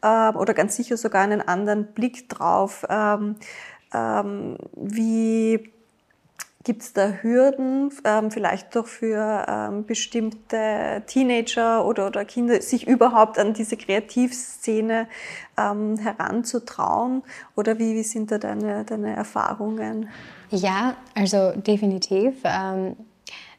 [0.02, 2.86] ähm, oder ganz sicher sogar einen anderen Blick drauf.
[2.88, 3.36] Ähm,
[3.92, 5.72] ähm, wie
[6.68, 12.86] Gibt es da Hürden, ähm, vielleicht doch für ähm, bestimmte Teenager oder, oder Kinder, sich
[12.86, 15.08] überhaupt an diese Kreativszene
[15.56, 17.22] ähm, heranzutrauen?
[17.56, 20.10] Oder wie, wie sind da deine, deine Erfahrungen?
[20.50, 22.34] Ja, also definitiv.
[22.44, 22.96] Ähm,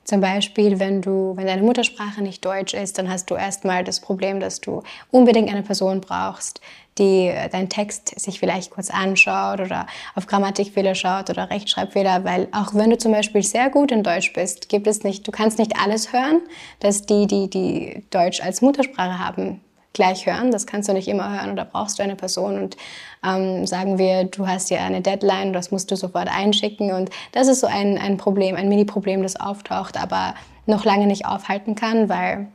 [0.10, 4.00] zum Beispiel, wenn du, wenn deine Muttersprache nicht Deutsch ist, dann hast du erstmal das
[4.00, 4.82] Problem, dass du
[5.12, 6.62] unbedingt eine Person brauchst,
[6.98, 9.86] die äh, deinen Text sich vielleicht kurz anschaut oder
[10.16, 14.34] auf Grammatikfehler schaut oder Rechtschreibfehler, weil auch wenn du zum Beispiel sehr gut in Deutsch
[14.34, 16.42] bist, gibt es nicht, du kannst nicht alles hören,
[16.80, 19.62] dass die, die, die Deutsch als Muttersprache haben,
[19.94, 20.52] gleich hören.
[20.52, 22.78] Das kannst du nicht immer hören oder brauchst du eine Person und
[23.26, 27.48] ähm, sagen wir, du hast ja eine Deadline, das musst du sofort einschicken und das
[27.48, 30.36] ist so ein, ein Problem, ein Mini-Problem, das auftaucht, aber
[30.66, 32.48] noch lange nicht aufhalten kann, weil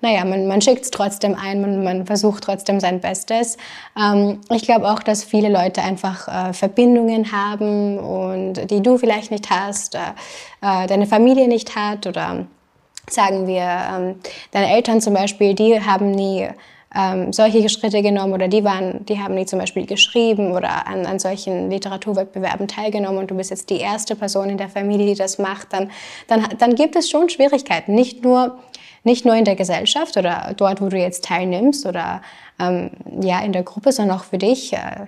[0.00, 3.56] naja, man, man schickt es trotzdem ein, man, man versucht trotzdem sein Bestes.
[4.00, 9.32] Ähm, ich glaube auch, dass viele Leute einfach äh, Verbindungen haben und die du vielleicht
[9.32, 9.98] nicht hast, äh,
[10.62, 12.46] äh deine Familie nicht hat oder
[13.10, 14.16] sagen wir, ähm,
[14.52, 16.48] deine Eltern zum Beispiel, die haben nie
[16.94, 21.04] ähm, solche Schritte genommen oder die waren, die haben nie zum Beispiel geschrieben oder an,
[21.04, 25.14] an solchen Literaturwettbewerben teilgenommen und du bist jetzt die erste Person in der Familie, die
[25.14, 25.90] das macht, dann,
[26.28, 27.94] dann, dann gibt es schon Schwierigkeiten.
[27.94, 28.58] Nicht nur,
[29.04, 32.22] nicht nur in der Gesellschaft oder dort, wo du jetzt teilnimmst oder
[32.58, 32.90] ähm,
[33.20, 34.72] ja, in der Gruppe, sondern auch für dich.
[34.72, 35.06] Äh,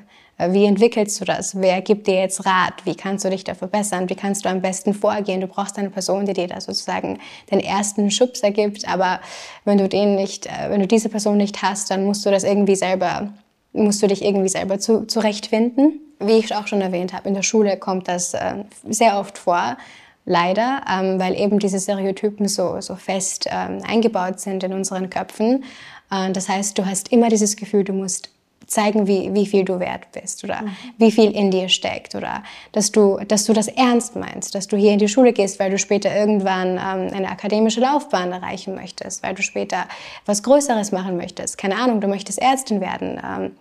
[0.49, 1.61] wie entwickelst du das?
[1.61, 2.84] Wer gibt dir jetzt Rat?
[2.84, 4.09] Wie kannst du dich da verbessern?
[4.09, 5.41] Wie kannst du am besten vorgehen?
[5.41, 7.18] Du brauchst eine Person, die dir da sozusagen
[7.51, 8.88] den ersten Schubser gibt.
[8.88, 9.20] Aber
[9.64, 12.45] wenn du den nicht, äh, wenn du diese Person nicht hast, dann musst du das
[12.45, 13.32] irgendwie selber,
[13.72, 16.01] musst du dich irgendwie selber zu, zurechtfinden.
[16.18, 19.76] Wie ich auch schon erwähnt habe, in der Schule kommt das äh, sehr oft vor.
[20.24, 25.64] Leider, ähm, weil eben diese Stereotypen so, so fest ähm, eingebaut sind in unseren Köpfen.
[26.11, 28.30] das heißt, du hast immer dieses Gefühl, du musst
[28.71, 30.71] zeigen, wie, wie viel du wert bist oder mhm.
[30.97, 32.43] wie viel in dir steckt oder
[32.73, 35.71] dass du, dass du das ernst meinst, dass du hier in die Schule gehst, weil
[35.71, 39.87] du später irgendwann ähm, eine akademische Laufbahn erreichen möchtest, weil du später
[40.25, 41.59] was Größeres machen möchtest.
[41.59, 43.21] Keine Ahnung, du möchtest Ärztin werden.
[43.23, 43.53] Ähm,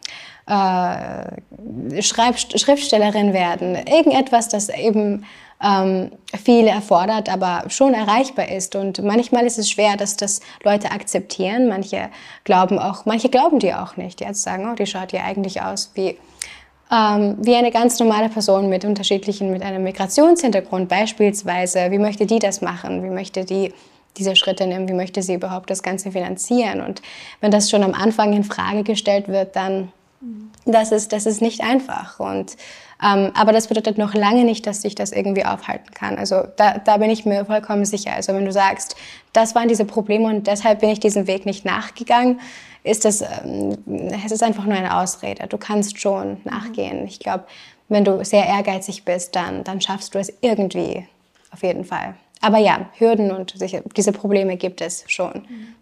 [0.48, 5.26] äh, Schreib Schriftstellerin werden, irgendetwas, das eben
[5.62, 8.76] ähm, viel erfordert, aber schon erreichbar ist.
[8.76, 11.68] Und manchmal ist es schwer, dass das Leute akzeptieren.
[11.68, 12.10] Manche
[12.44, 14.22] glauben auch, manche glauben dir auch nicht.
[14.22, 16.18] Jetzt sagen, oh, die schaut ja eigentlich aus wie
[16.92, 21.92] ähm, wie eine ganz normale Person mit unterschiedlichen, mit einem Migrationshintergrund beispielsweise.
[21.92, 23.04] Wie möchte die das machen?
[23.04, 23.74] Wie möchte die
[24.18, 24.88] diese Schritte nehmen?
[24.88, 26.82] Wie möchte sie überhaupt das Ganze finanzieren?
[26.82, 27.02] Und
[27.42, 29.92] wenn das schon am Anfang in Frage gestellt wird, dann
[30.66, 32.20] das ist, das ist nicht einfach.
[32.20, 32.58] Und,
[33.04, 36.18] ähm, aber das bedeutet noch lange nicht, dass ich das irgendwie aufhalten kann.
[36.18, 38.14] Also da, da bin ich mir vollkommen sicher.
[38.14, 38.96] Also wenn du sagst,
[39.32, 42.42] das waren diese Probleme und deshalb bin ich diesen Weg nicht nachgegangen,
[42.84, 43.78] ist das, ähm,
[44.26, 45.48] es ist einfach nur eine Ausrede.
[45.48, 47.06] Du kannst schon nachgehen.
[47.08, 47.46] Ich glaube,
[47.88, 51.08] wenn du sehr ehrgeizig bist, dann, dann schaffst du es irgendwie,
[51.52, 52.16] auf jeden Fall.
[52.42, 53.56] Aber ja, Hürden und
[53.98, 55.46] diese Probleme gibt es schon.
[55.50, 55.76] Mhm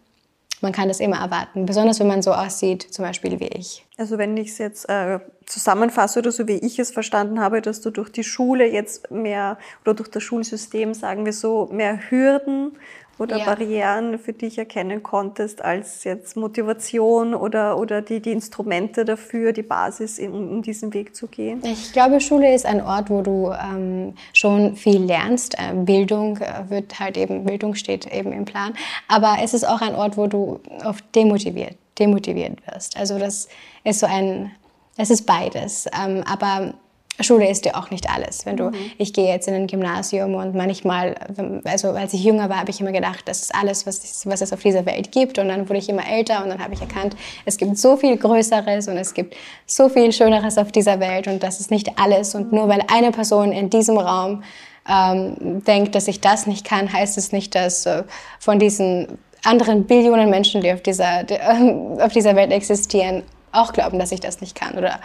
[0.61, 3.85] man kann das immer erwarten, besonders wenn man so aussieht, zum Beispiel wie ich.
[3.97, 7.81] Also wenn ich es jetzt äh, zusammenfasse oder so wie ich es verstanden habe, dass
[7.81, 12.77] du durch die Schule jetzt mehr oder durch das Schulsystem, sagen wir so, mehr Hürden
[13.19, 13.45] oder ja.
[13.45, 19.63] Barrieren für dich erkennen konntest als jetzt Motivation oder, oder die, die Instrumente dafür, die
[19.63, 21.61] Basis, in, um diesen Weg zu gehen?
[21.63, 25.55] Ich glaube, Schule ist ein Ort, wo du ähm, schon viel lernst.
[25.57, 28.73] Äh, Bildung äh, wird halt eben, Bildung steht eben im Plan.
[29.07, 32.97] Aber es ist auch ein Ort, wo du oft demotiviert, demotiviert wirst.
[32.97, 33.47] Also das
[33.83, 34.51] ist so ein,
[34.97, 35.87] es ist beides.
[35.99, 36.73] Ähm, aber
[37.23, 38.45] Schule ist ja auch nicht alles.
[38.45, 38.91] Wenn du, mhm.
[38.97, 41.15] ich gehe jetzt in ein Gymnasium und manchmal,
[41.63, 44.41] also als ich jünger war, habe ich immer gedacht, das ist alles, was, es, was
[44.41, 45.39] es auf dieser Welt gibt.
[45.39, 47.15] Und dann wurde ich immer älter und dann habe ich erkannt,
[47.45, 51.41] es gibt so viel Größeres und es gibt so viel Schöneres auf dieser Welt und
[51.41, 52.35] das ist nicht alles.
[52.35, 54.43] Und nur weil eine Person in diesem Raum
[54.89, 58.03] ähm, denkt, dass ich das nicht kann, heißt es nicht, dass äh,
[58.39, 63.73] von diesen anderen Billionen Menschen, die auf dieser, die, äh, auf dieser Welt existieren, auch
[63.73, 64.77] glauben, dass ich das nicht kann.
[64.77, 64.99] Oder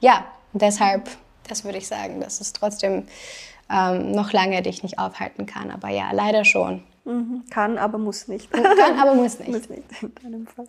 [0.00, 1.08] ja, deshalb
[1.48, 3.04] das würde ich sagen, dass es trotzdem
[3.70, 5.70] ähm, noch lange dich nicht aufhalten kann.
[5.70, 6.82] Aber ja, leider schon.
[7.04, 7.44] Mhm.
[7.50, 8.50] Kann, aber muss nicht.
[8.50, 9.50] Kann, aber muss nicht.
[9.52, 10.68] muss nicht, in deinem Fall.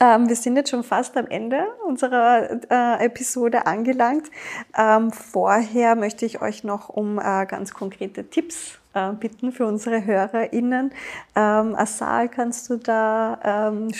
[0.00, 4.30] Ähm, wir sind jetzt schon fast am Ende unserer äh, Episode angelangt.
[4.76, 10.04] Ähm, vorher möchte ich euch noch um äh, ganz konkrete Tipps äh, bitten für unsere
[10.04, 10.92] HörerInnen.
[11.34, 13.92] Ähm, Asal, kannst du da ähm,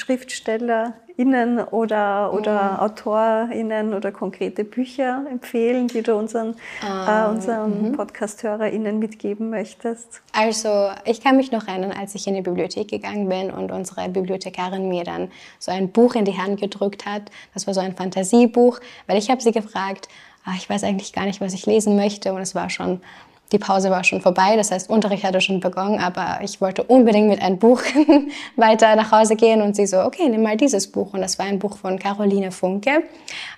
[1.18, 2.78] SchriftstellerInnen oder, oder mhm.
[2.80, 7.92] AutorInnen oder konkrete Bücher empfehlen, die du unseren, äh, ähm, unseren mhm.
[7.92, 10.22] Podcast-HörerInnen mitgeben möchtest?
[10.32, 14.08] Also, ich kann mich noch erinnern, als ich in die Bibliothek gegangen bin und unsere
[14.08, 17.22] Bibliothekarin mir dann so ein Buch in die Hand gedrückt hat.
[17.54, 20.08] Das war so ein Fantasiebuch, weil ich habe sie gefragt,
[20.44, 23.00] ach, ich weiß eigentlich gar nicht, was ich lesen möchte und es war schon
[23.52, 27.28] die Pause war schon vorbei, das heißt, Unterricht hatte schon begonnen, aber ich wollte unbedingt
[27.28, 27.80] mit einem Buch
[28.56, 31.14] weiter nach Hause gehen und sie so, okay, nimm mal dieses Buch.
[31.14, 33.04] Und das war ein Buch von Caroline Funke,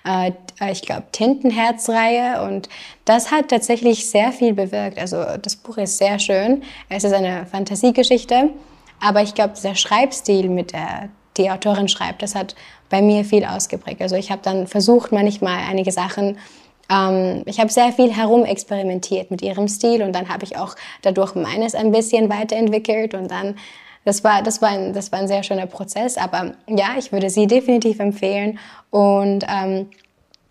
[0.05, 0.31] äh,
[0.71, 2.69] ich glaube Tintenherzreihe und
[3.05, 4.97] das hat tatsächlich sehr viel bewirkt.
[4.97, 8.49] Also das Buch ist sehr schön, es ist eine Fantasiegeschichte,
[8.99, 12.55] aber ich glaube, dieser Schreibstil, mit der die Autorin schreibt, das hat
[12.89, 14.01] bei mir viel ausgeprägt.
[14.01, 16.37] Also ich habe dann versucht, manchmal einige Sachen
[16.91, 21.35] ähm, ich habe sehr viel herumexperimentiert mit ihrem Stil und dann habe ich auch dadurch
[21.35, 23.55] meines ein bisschen weiterentwickelt und dann
[24.03, 27.29] das war, das, war ein, das war ein sehr schöner Prozess, aber ja, ich würde
[27.29, 28.57] sie definitiv empfehlen
[28.89, 29.89] und ähm,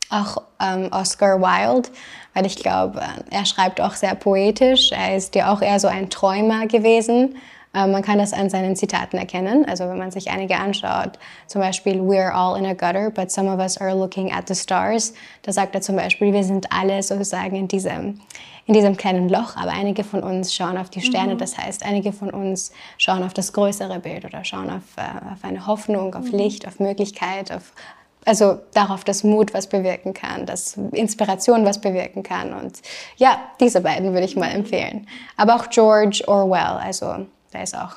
[0.09, 1.89] auch ähm, Oscar Wilde,
[2.35, 4.93] weil ich glaube, er schreibt auch sehr poetisch.
[4.93, 7.37] Er ist ja auch eher so ein Träumer gewesen
[7.73, 9.65] man kann das an seinen Zitaten erkennen.
[9.65, 13.49] Also wenn man sich einige anschaut, zum Beispiel We're all in a gutter, but some
[13.49, 15.15] of us are looking at the stars.
[15.43, 18.21] Da sagt er zum Beispiel, wir sind alle sozusagen in diesem,
[18.67, 21.35] in diesem kleinen Loch, aber einige von uns schauen auf die Sterne.
[21.35, 21.39] Mhm.
[21.39, 25.45] Das heißt, einige von uns schauen auf das größere Bild oder schauen auf, äh, auf
[25.45, 26.39] eine Hoffnung, auf mhm.
[26.39, 27.73] Licht, auf Möglichkeit, auf
[28.27, 32.53] also darauf, dass Mut was bewirken kann, dass Inspiration was bewirken kann.
[32.53, 32.81] Und
[33.17, 35.07] ja, diese beiden würde ich mal empfehlen.
[35.39, 37.97] Aber auch George Orwell, also der ist auch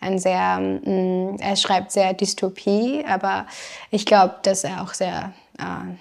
[0.00, 3.46] ein sehr, mm, er schreibt sehr Dystopie, aber
[3.90, 5.94] ich glaube, dass er auch sehr, äh,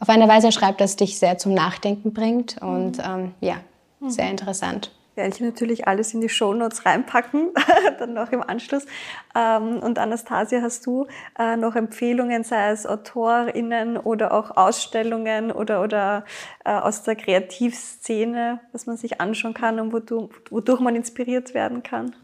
[0.00, 3.56] auf eine Weise schreibt, dass dich sehr zum Nachdenken bringt und ähm, ja,
[4.00, 4.10] mhm.
[4.10, 7.50] sehr interessant werde ich natürlich alles in die Shownotes reinpacken,
[7.98, 8.86] dann noch im Anschluss.
[9.34, 11.06] Ähm, und Anastasia, hast du
[11.38, 16.24] äh, noch Empfehlungen, sei es AutorInnen oder auch Ausstellungen oder, oder
[16.64, 22.14] äh, aus der Kreativszene, was man sich anschauen kann und wodurch man inspiriert werden kann?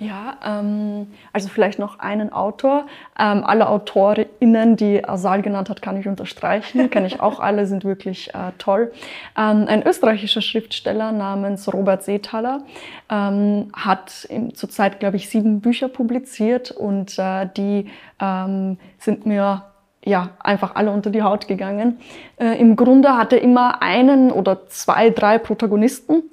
[0.00, 2.86] Ja, ähm, also vielleicht noch einen Autor.
[3.18, 6.90] Ähm, alle AutorInnen, die Asal genannt hat, kann ich unterstreichen.
[6.90, 8.92] Kenne ich auch alle, sind wirklich äh, toll.
[9.38, 12.62] Ähm, ein österreichischer Schriftsteller namens Robert Seethaler
[13.08, 17.88] ähm, hat zurzeit, glaube ich, sieben Bücher publiziert und äh, die
[18.20, 19.62] ähm, sind mir
[20.04, 21.98] ja, einfach alle unter die Haut gegangen.
[22.36, 26.24] Äh, Im Grunde hat er immer einen oder zwei, drei Protagonisten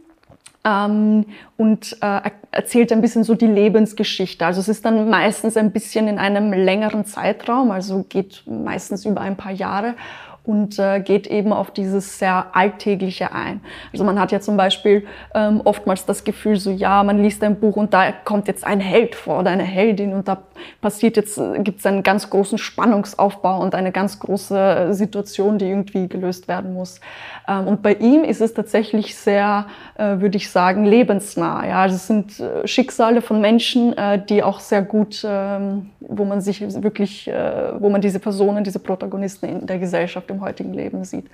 [0.64, 1.26] ähm,
[1.57, 4.45] und äh, erzählt ein bisschen so die Lebensgeschichte.
[4.45, 9.22] Also es ist dann meistens ein bisschen in einem längeren Zeitraum, also geht meistens über
[9.22, 9.95] ein paar Jahre
[10.43, 13.61] und äh, geht eben auf dieses sehr Alltägliche ein.
[13.93, 17.59] Also man hat ja zum Beispiel ähm, oftmals das Gefühl, so ja, man liest ein
[17.59, 20.41] Buch und da kommt jetzt ein Held vor oder eine Heldin und da
[20.81, 25.59] passiert jetzt, äh, gibt es einen ganz großen Spannungsaufbau und eine ganz große äh, Situation,
[25.59, 27.01] die irgendwie gelöst werden muss.
[27.47, 31.67] Ähm, und bei ihm ist es tatsächlich sehr, äh, würde ich sagen, lebensnah.
[31.67, 31.81] Ja?
[31.83, 36.41] Also es sind äh, Schicksale von Menschen, äh, die auch sehr gut, ähm, wo man
[36.41, 41.03] sich wirklich, äh, wo man diese Personen, diese Protagonisten in der Gesellschaft im heutigen Leben
[41.03, 41.27] sieht.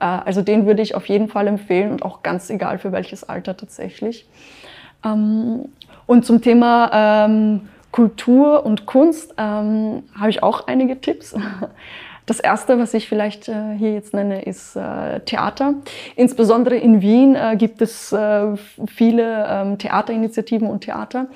[0.00, 3.24] Äh, also den würde ich auf jeden Fall empfehlen und auch ganz egal für welches
[3.24, 4.26] Alter tatsächlich.
[5.04, 5.66] Ähm,
[6.06, 11.34] und zum Thema ähm, Kultur und Kunst ähm, habe ich auch einige Tipps.
[12.26, 15.76] Das erste, was ich vielleicht äh, hier jetzt nenne, ist äh, Theater.
[16.14, 18.14] Insbesondere in Wien gibt es
[18.86, 21.28] viele Theaterinitiativen und Theater.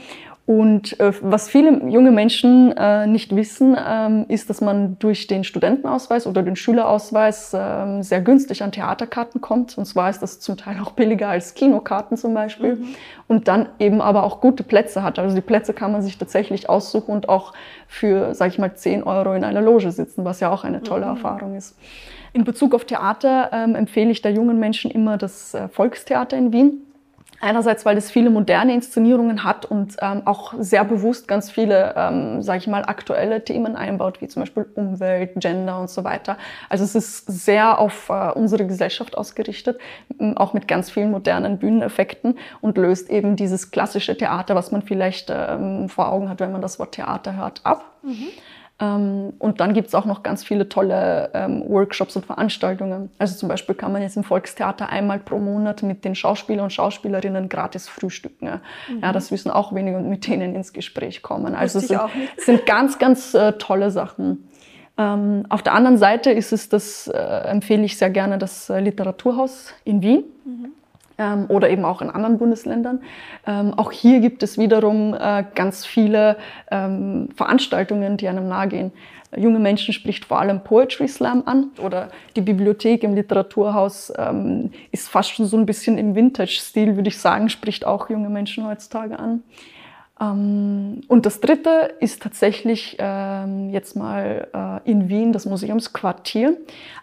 [0.45, 5.45] Und äh, was viele junge Menschen äh, nicht wissen, ähm, ist, dass man durch den
[5.45, 9.79] Studentenausweis oder den Schülerausweis ähm, sehr günstig an Theaterkarten kommt.
[9.79, 12.77] Und zwar ist das zum Teil auch billiger als Kinokarten zum Beispiel.
[12.77, 12.89] Mhm.
[13.29, 15.21] Und dann eben aber auch gute Plätze hat.
[15.21, 17.53] Also die Plätze kann man sich tatsächlich aussuchen und auch
[17.87, 21.05] für, sag ich mal, 10 Euro in einer Loge sitzen, was ja auch eine tolle
[21.05, 21.13] mhm.
[21.13, 21.79] Erfahrung ist.
[22.33, 26.53] In Bezug auf Theater ähm, empfehle ich der jungen Menschen immer das äh, Volkstheater in
[26.53, 26.92] Wien.
[27.45, 32.41] Einerseits, weil es viele moderne Inszenierungen hat und ähm, auch sehr bewusst ganz viele, ähm,
[32.41, 36.39] sage ich mal, aktuelle Themen einbaut, wie zum Beispiel Umwelt, Gender und so weiter.
[36.69, 39.81] Also es ist sehr auf äh, unsere Gesellschaft ausgerichtet,
[40.37, 45.29] auch mit ganz vielen modernen Bühneneffekten und löst eben dieses klassische Theater, was man vielleicht
[45.29, 47.85] ähm, vor Augen hat, wenn man das Wort Theater hört, ab.
[48.03, 48.29] Mhm.
[48.83, 53.11] Ähm, und dann gibt es auch noch ganz viele tolle ähm, Workshops und Veranstaltungen.
[53.17, 56.73] Also zum Beispiel kann man jetzt im Volkstheater einmal pro Monat mit den Schauspielern und
[56.73, 58.61] Schauspielerinnen gratis frühstücken.
[58.89, 59.01] Mhm.
[59.01, 61.55] Ja, das wissen auch wenige und mit denen ins Gespräch kommen.
[61.55, 62.01] Also es sind,
[62.39, 64.49] sind, ganz, ganz äh, tolle Sachen.
[64.99, 68.81] Ähm, auf der anderen Seite ist es, das äh, empfehle ich sehr gerne, das äh,
[68.81, 70.25] Literaturhaus in Wien.
[70.45, 70.73] Mhm
[71.23, 73.01] ähm, oder eben auch in anderen Bundesländern.
[73.47, 76.37] Ähm, auch hier gibt es wiederum äh, ganz viele
[76.71, 78.93] ähm, Veranstaltungen, die einem nahegehen.
[79.35, 85.09] Junge Menschen spricht vor allem Poetry Slam an oder die Bibliothek im Literaturhaus ähm, ist
[85.09, 89.19] fast schon so ein bisschen im Vintage-Stil, würde ich sagen, spricht auch junge Menschen heutzutage
[89.19, 89.43] an.
[90.23, 96.57] Ähm, und das dritte ist tatsächlich ähm, jetzt mal äh, in Wien das Museumsquartier.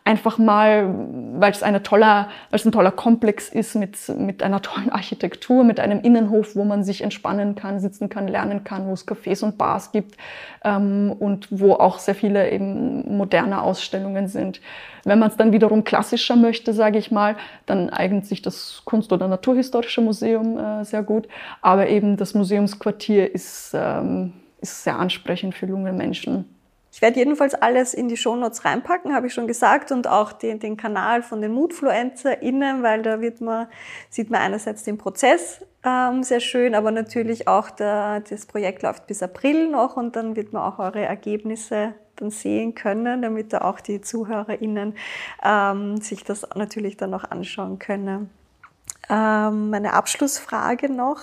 [0.05, 0.93] Einfach mal,
[1.33, 5.63] weil es, eine toller, weil es ein toller Komplex ist mit, mit einer tollen Architektur,
[5.63, 9.43] mit einem Innenhof, wo man sich entspannen kann, sitzen kann, lernen kann, wo es Cafés
[9.43, 10.15] und Bars gibt
[10.63, 14.61] ähm, und wo auch sehr viele eben moderne Ausstellungen sind.
[15.09, 17.35] Wenn man es dann wiederum klassischer möchte, sage ich mal,
[17.65, 21.27] dann eignet sich das Kunst- oder Naturhistorische Museum äh, sehr gut.
[21.61, 26.45] Aber eben das Museumsquartier ist, ähm, ist sehr ansprechend für junge Menschen.
[26.91, 30.59] Ich werde jedenfalls alles in die Shownotes reinpacken, habe ich schon gesagt, und auch den,
[30.59, 33.65] den Kanal von den MoodfluencerInnen, weil da wird man,
[34.11, 39.07] sieht man einerseits den Prozess ähm, sehr schön, aber natürlich auch der, das Projekt läuft
[39.07, 43.61] bis April noch und dann wird man auch eure Ergebnisse dann sehen können, damit da
[43.61, 44.95] auch die ZuhörerInnen
[45.43, 48.29] ähm, sich das natürlich dann noch anschauen können.
[49.09, 51.19] Ähm, meine Abschlussfrage noch.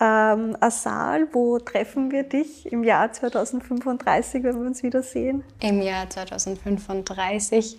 [0.00, 5.44] Ähm, Asal, wo treffen wir dich im Jahr 2035, wenn wir uns wiedersehen?
[5.60, 7.78] Im Jahr 2035.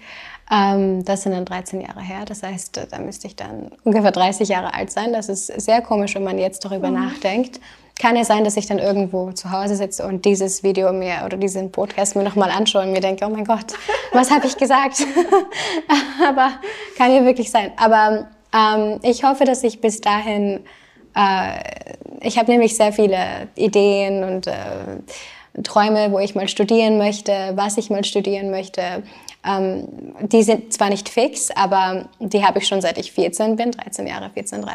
[0.49, 2.23] Ähm, das sind dann 13 Jahre her.
[2.25, 5.11] Das heißt, da müsste ich dann ungefähr 30 Jahre alt sein.
[5.11, 6.95] Das ist sehr komisch, wenn man jetzt darüber mhm.
[6.95, 7.59] nachdenkt.
[7.99, 11.37] Kann ja sein, dass ich dann irgendwo zu Hause sitze und dieses Video mir oder
[11.37, 13.73] diesen Podcast mir nochmal anschaue und mir denke, oh mein Gott,
[14.11, 15.05] was habe ich gesagt?
[16.27, 16.51] Aber
[16.97, 17.71] kann ja wirklich sein.
[17.77, 20.61] Aber ähm, ich hoffe, dass ich bis dahin
[21.15, 21.59] äh,
[22.21, 24.53] ich habe nämlich sehr viele Ideen und äh,
[25.61, 29.03] Träume, wo ich mal studieren möchte, was ich mal studieren möchte.
[29.45, 29.87] Ähm,
[30.21, 34.07] die sind zwar nicht fix, aber die habe ich schon seit ich 14 bin, 13
[34.07, 34.71] Jahre, 14 3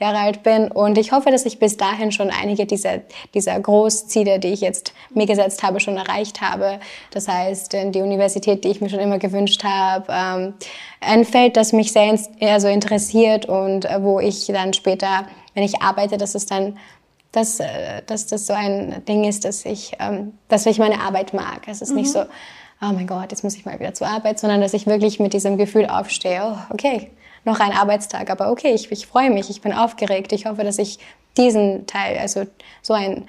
[0.00, 0.70] Jahre alt bin.
[0.70, 3.00] Und ich hoffe, dass ich bis dahin schon einige dieser,
[3.34, 6.78] dieser Großziele, die ich jetzt mir gesetzt habe, schon erreicht habe.
[7.10, 10.54] Das heißt, die Universität, die ich mir schon immer gewünscht habe, ähm,
[11.00, 15.82] ein Feld, das mich sehr also interessiert und äh, wo ich dann später, wenn ich
[15.82, 16.78] arbeite, dass es dann
[17.32, 21.32] dass, äh, dass das so ein Ding ist, dass ich, ähm, dass ich meine Arbeit
[21.32, 21.62] mag.
[21.66, 21.96] Es ist mhm.
[21.96, 24.86] nicht so, oh mein Gott, jetzt muss ich mal wieder zur Arbeit, sondern dass ich
[24.86, 27.10] wirklich mit diesem Gefühl aufstehe, oh, okay,
[27.44, 30.78] noch ein Arbeitstag, aber okay, ich, ich freue mich, ich bin aufgeregt, ich hoffe, dass
[30.78, 30.98] ich
[31.36, 32.44] diesen Teil, also
[32.82, 33.26] so, ein,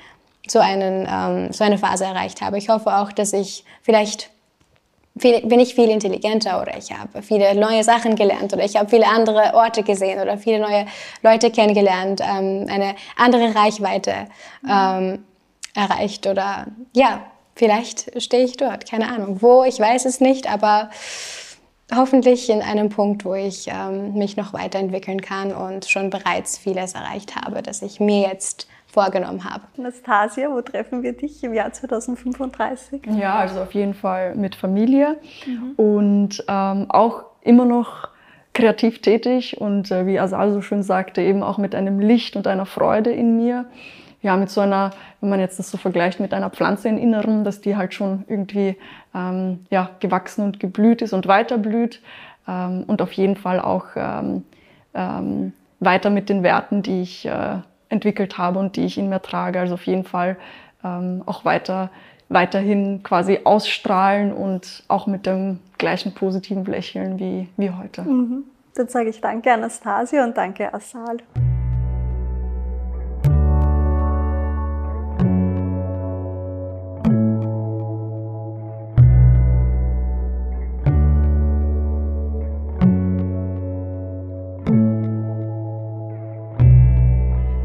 [0.48, 2.58] so, einen, ähm, so eine Phase erreicht habe.
[2.58, 4.30] Ich hoffe auch, dass ich vielleicht
[5.18, 8.90] viel, bin ich viel intelligenter oder ich habe viele neue Sachen gelernt oder ich habe
[8.90, 10.86] viele andere Orte gesehen oder viele neue
[11.22, 14.28] Leute kennengelernt, ähm, eine andere Reichweite
[14.68, 15.24] ähm,
[15.76, 17.22] erreicht oder ja,
[17.56, 19.42] vielleicht stehe ich dort, keine Ahnung.
[19.42, 20.90] Wo, ich weiß es nicht, aber
[21.96, 26.94] hoffentlich in einem Punkt, wo ich ähm, mich noch weiterentwickeln kann und schon bereits vieles
[26.94, 29.64] erreicht habe, das ich mir jetzt vorgenommen habe.
[29.78, 33.02] Anastasia, wo treffen wir dich im Jahr 2035?
[33.18, 35.18] Ja, also auf jeden Fall mit Familie
[35.48, 35.72] mhm.
[35.76, 38.10] und ähm, auch immer noch
[38.54, 42.46] kreativ tätig und äh, wie Asal so schön sagte, eben auch mit einem Licht und
[42.46, 43.66] einer Freude in mir
[44.22, 47.44] ja, mit so einer, wenn man jetzt das so vergleicht mit einer Pflanze im Inneren,
[47.44, 48.78] dass die halt schon irgendwie
[49.14, 52.02] ähm, ja, gewachsen und geblüht ist und weiter blüht
[52.48, 54.46] ähm, und auf jeden Fall auch ähm,
[54.94, 57.58] ähm, weiter mit den Werten, die ich äh,
[57.94, 59.60] entwickelt habe und die ich in mir trage.
[59.60, 60.36] Also auf jeden Fall
[60.84, 61.90] ähm, auch weiter,
[62.28, 68.02] weiterhin quasi ausstrahlen und auch mit dem gleichen positiven Lächeln wie, wie heute.
[68.02, 68.44] Mhm.
[68.76, 71.18] Dann sage ich danke Anastasia und danke Asal.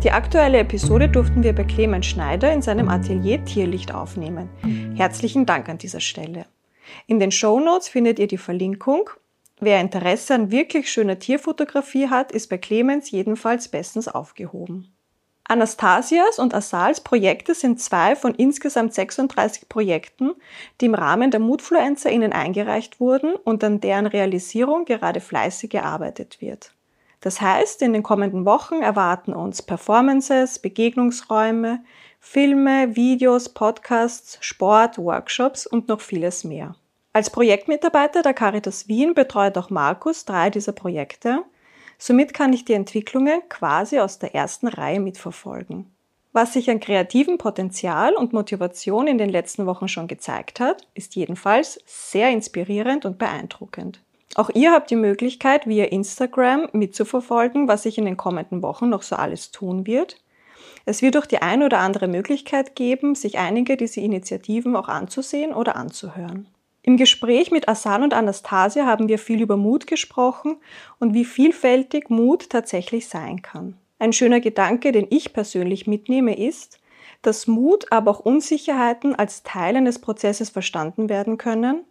[0.08, 4.48] Die aktuelle Episode durften wir bei Clemens Schneider in seinem Atelier Tierlicht aufnehmen.
[4.96, 6.46] Herzlichen Dank an dieser Stelle.
[7.06, 9.10] In den Show Notes findet ihr die Verlinkung.
[9.60, 14.90] Wer Interesse an wirklich schöner Tierfotografie hat, ist bei Clemens jedenfalls bestens aufgehoben.
[15.44, 20.30] Anastasias und Asals Projekte sind zwei von insgesamt 36 Projekten,
[20.80, 26.72] die im Rahmen der MoodfluencerInnen eingereicht wurden und an deren Realisierung gerade fleißig gearbeitet wird.
[27.20, 31.82] Das heißt, in den kommenden Wochen erwarten uns Performances, Begegnungsräume,
[32.20, 36.74] Filme, Videos, Podcasts, Sport, Workshops und noch vieles mehr.
[37.12, 41.42] Als Projektmitarbeiter der Caritas Wien betreut auch Markus drei dieser Projekte.
[41.98, 45.90] Somit kann ich die Entwicklungen quasi aus der ersten Reihe mitverfolgen.
[46.32, 51.16] Was sich an kreativem Potenzial und Motivation in den letzten Wochen schon gezeigt hat, ist
[51.16, 54.00] jedenfalls sehr inspirierend und beeindruckend.
[54.38, 59.02] Auch ihr habt die Möglichkeit, via Instagram mitzuverfolgen, was sich in den kommenden Wochen noch
[59.02, 60.22] so alles tun wird.
[60.84, 65.52] Es wird auch die ein oder andere Möglichkeit geben, sich einige dieser Initiativen auch anzusehen
[65.52, 66.46] oder anzuhören.
[66.82, 70.58] Im Gespräch mit Asan und Anastasia haben wir viel über Mut gesprochen
[71.00, 73.76] und wie vielfältig Mut tatsächlich sein kann.
[73.98, 76.78] Ein schöner Gedanke, den ich persönlich mitnehme, ist,
[77.22, 81.84] dass Mut, aber auch Unsicherheiten als Teil eines Prozesses verstanden werden können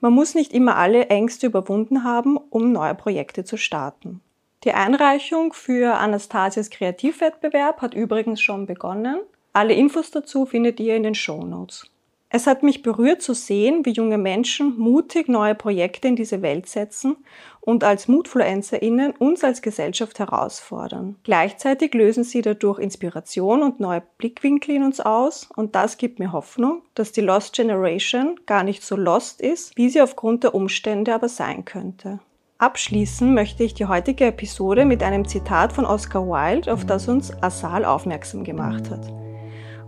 [0.00, 4.20] man muss nicht immer alle Ängste überwunden haben, um neue Projekte zu starten.
[4.64, 9.20] Die Einreichung für Anastasias Kreativwettbewerb hat übrigens schon begonnen.
[9.52, 11.90] Alle Infos dazu findet ihr in den Show Notes.
[12.32, 16.68] Es hat mich berührt zu sehen, wie junge Menschen mutig neue Projekte in diese Welt
[16.68, 17.16] setzen
[17.60, 21.16] und als MutfluencerInnen uns als Gesellschaft herausfordern.
[21.24, 26.30] Gleichzeitig lösen sie dadurch Inspiration und neue Blickwinkel in uns aus und das gibt mir
[26.30, 31.12] Hoffnung, dass die Lost Generation gar nicht so lost ist, wie sie aufgrund der Umstände
[31.12, 32.20] aber sein könnte.
[32.58, 37.32] Abschließen möchte ich die heutige Episode mit einem Zitat von Oscar Wilde, auf das uns
[37.42, 39.29] Asal aufmerksam gemacht hat.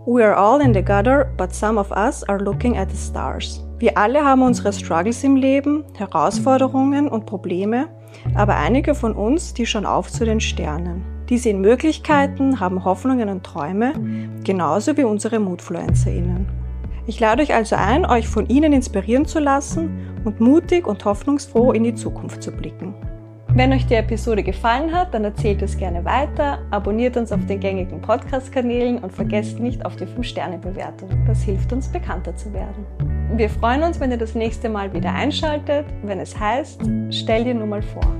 [0.05, 3.65] We are all in the gutter, but some of us are looking at the stars.
[3.79, 7.87] Wir alle haben unsere Struggles im Leben, Herausforderungen und Probleme,
[8.35, 11.05] aber einige von uns, die schauen auf zu den Sternen.
[11.29, 13.93] Die sehen Möglichkeiten, haben Hoffnungen und Träume,
[14.43, 16.49] genauso wie unsere MoodfluencerInnen.
[17.07, 19.89] Ich lade euch also ein, euch von ihnen inspirieren zu lassen
[20.25, 22.93] und mutig und hoffnungsfroh in die Zukunft zu blicken.
[23.55, 27.59] Wenn euch die Episode gefallen hat, dann erzählt es gerne weiter, abonniert uns auf den
[27.59, 31.09] gängigen Podcast-Kanälen und vergesst nicht auf die 5-Sterne-Bewertung.
[31.27, 32.83] Das hilft uns, bekannter zu werden.
[33.37, 36.81] Wir freuen uns, wenn ihr das nächste Mal wieder einschaltet, wenn es heißt,
[37.11, 38.15] stell dir nur mal vor.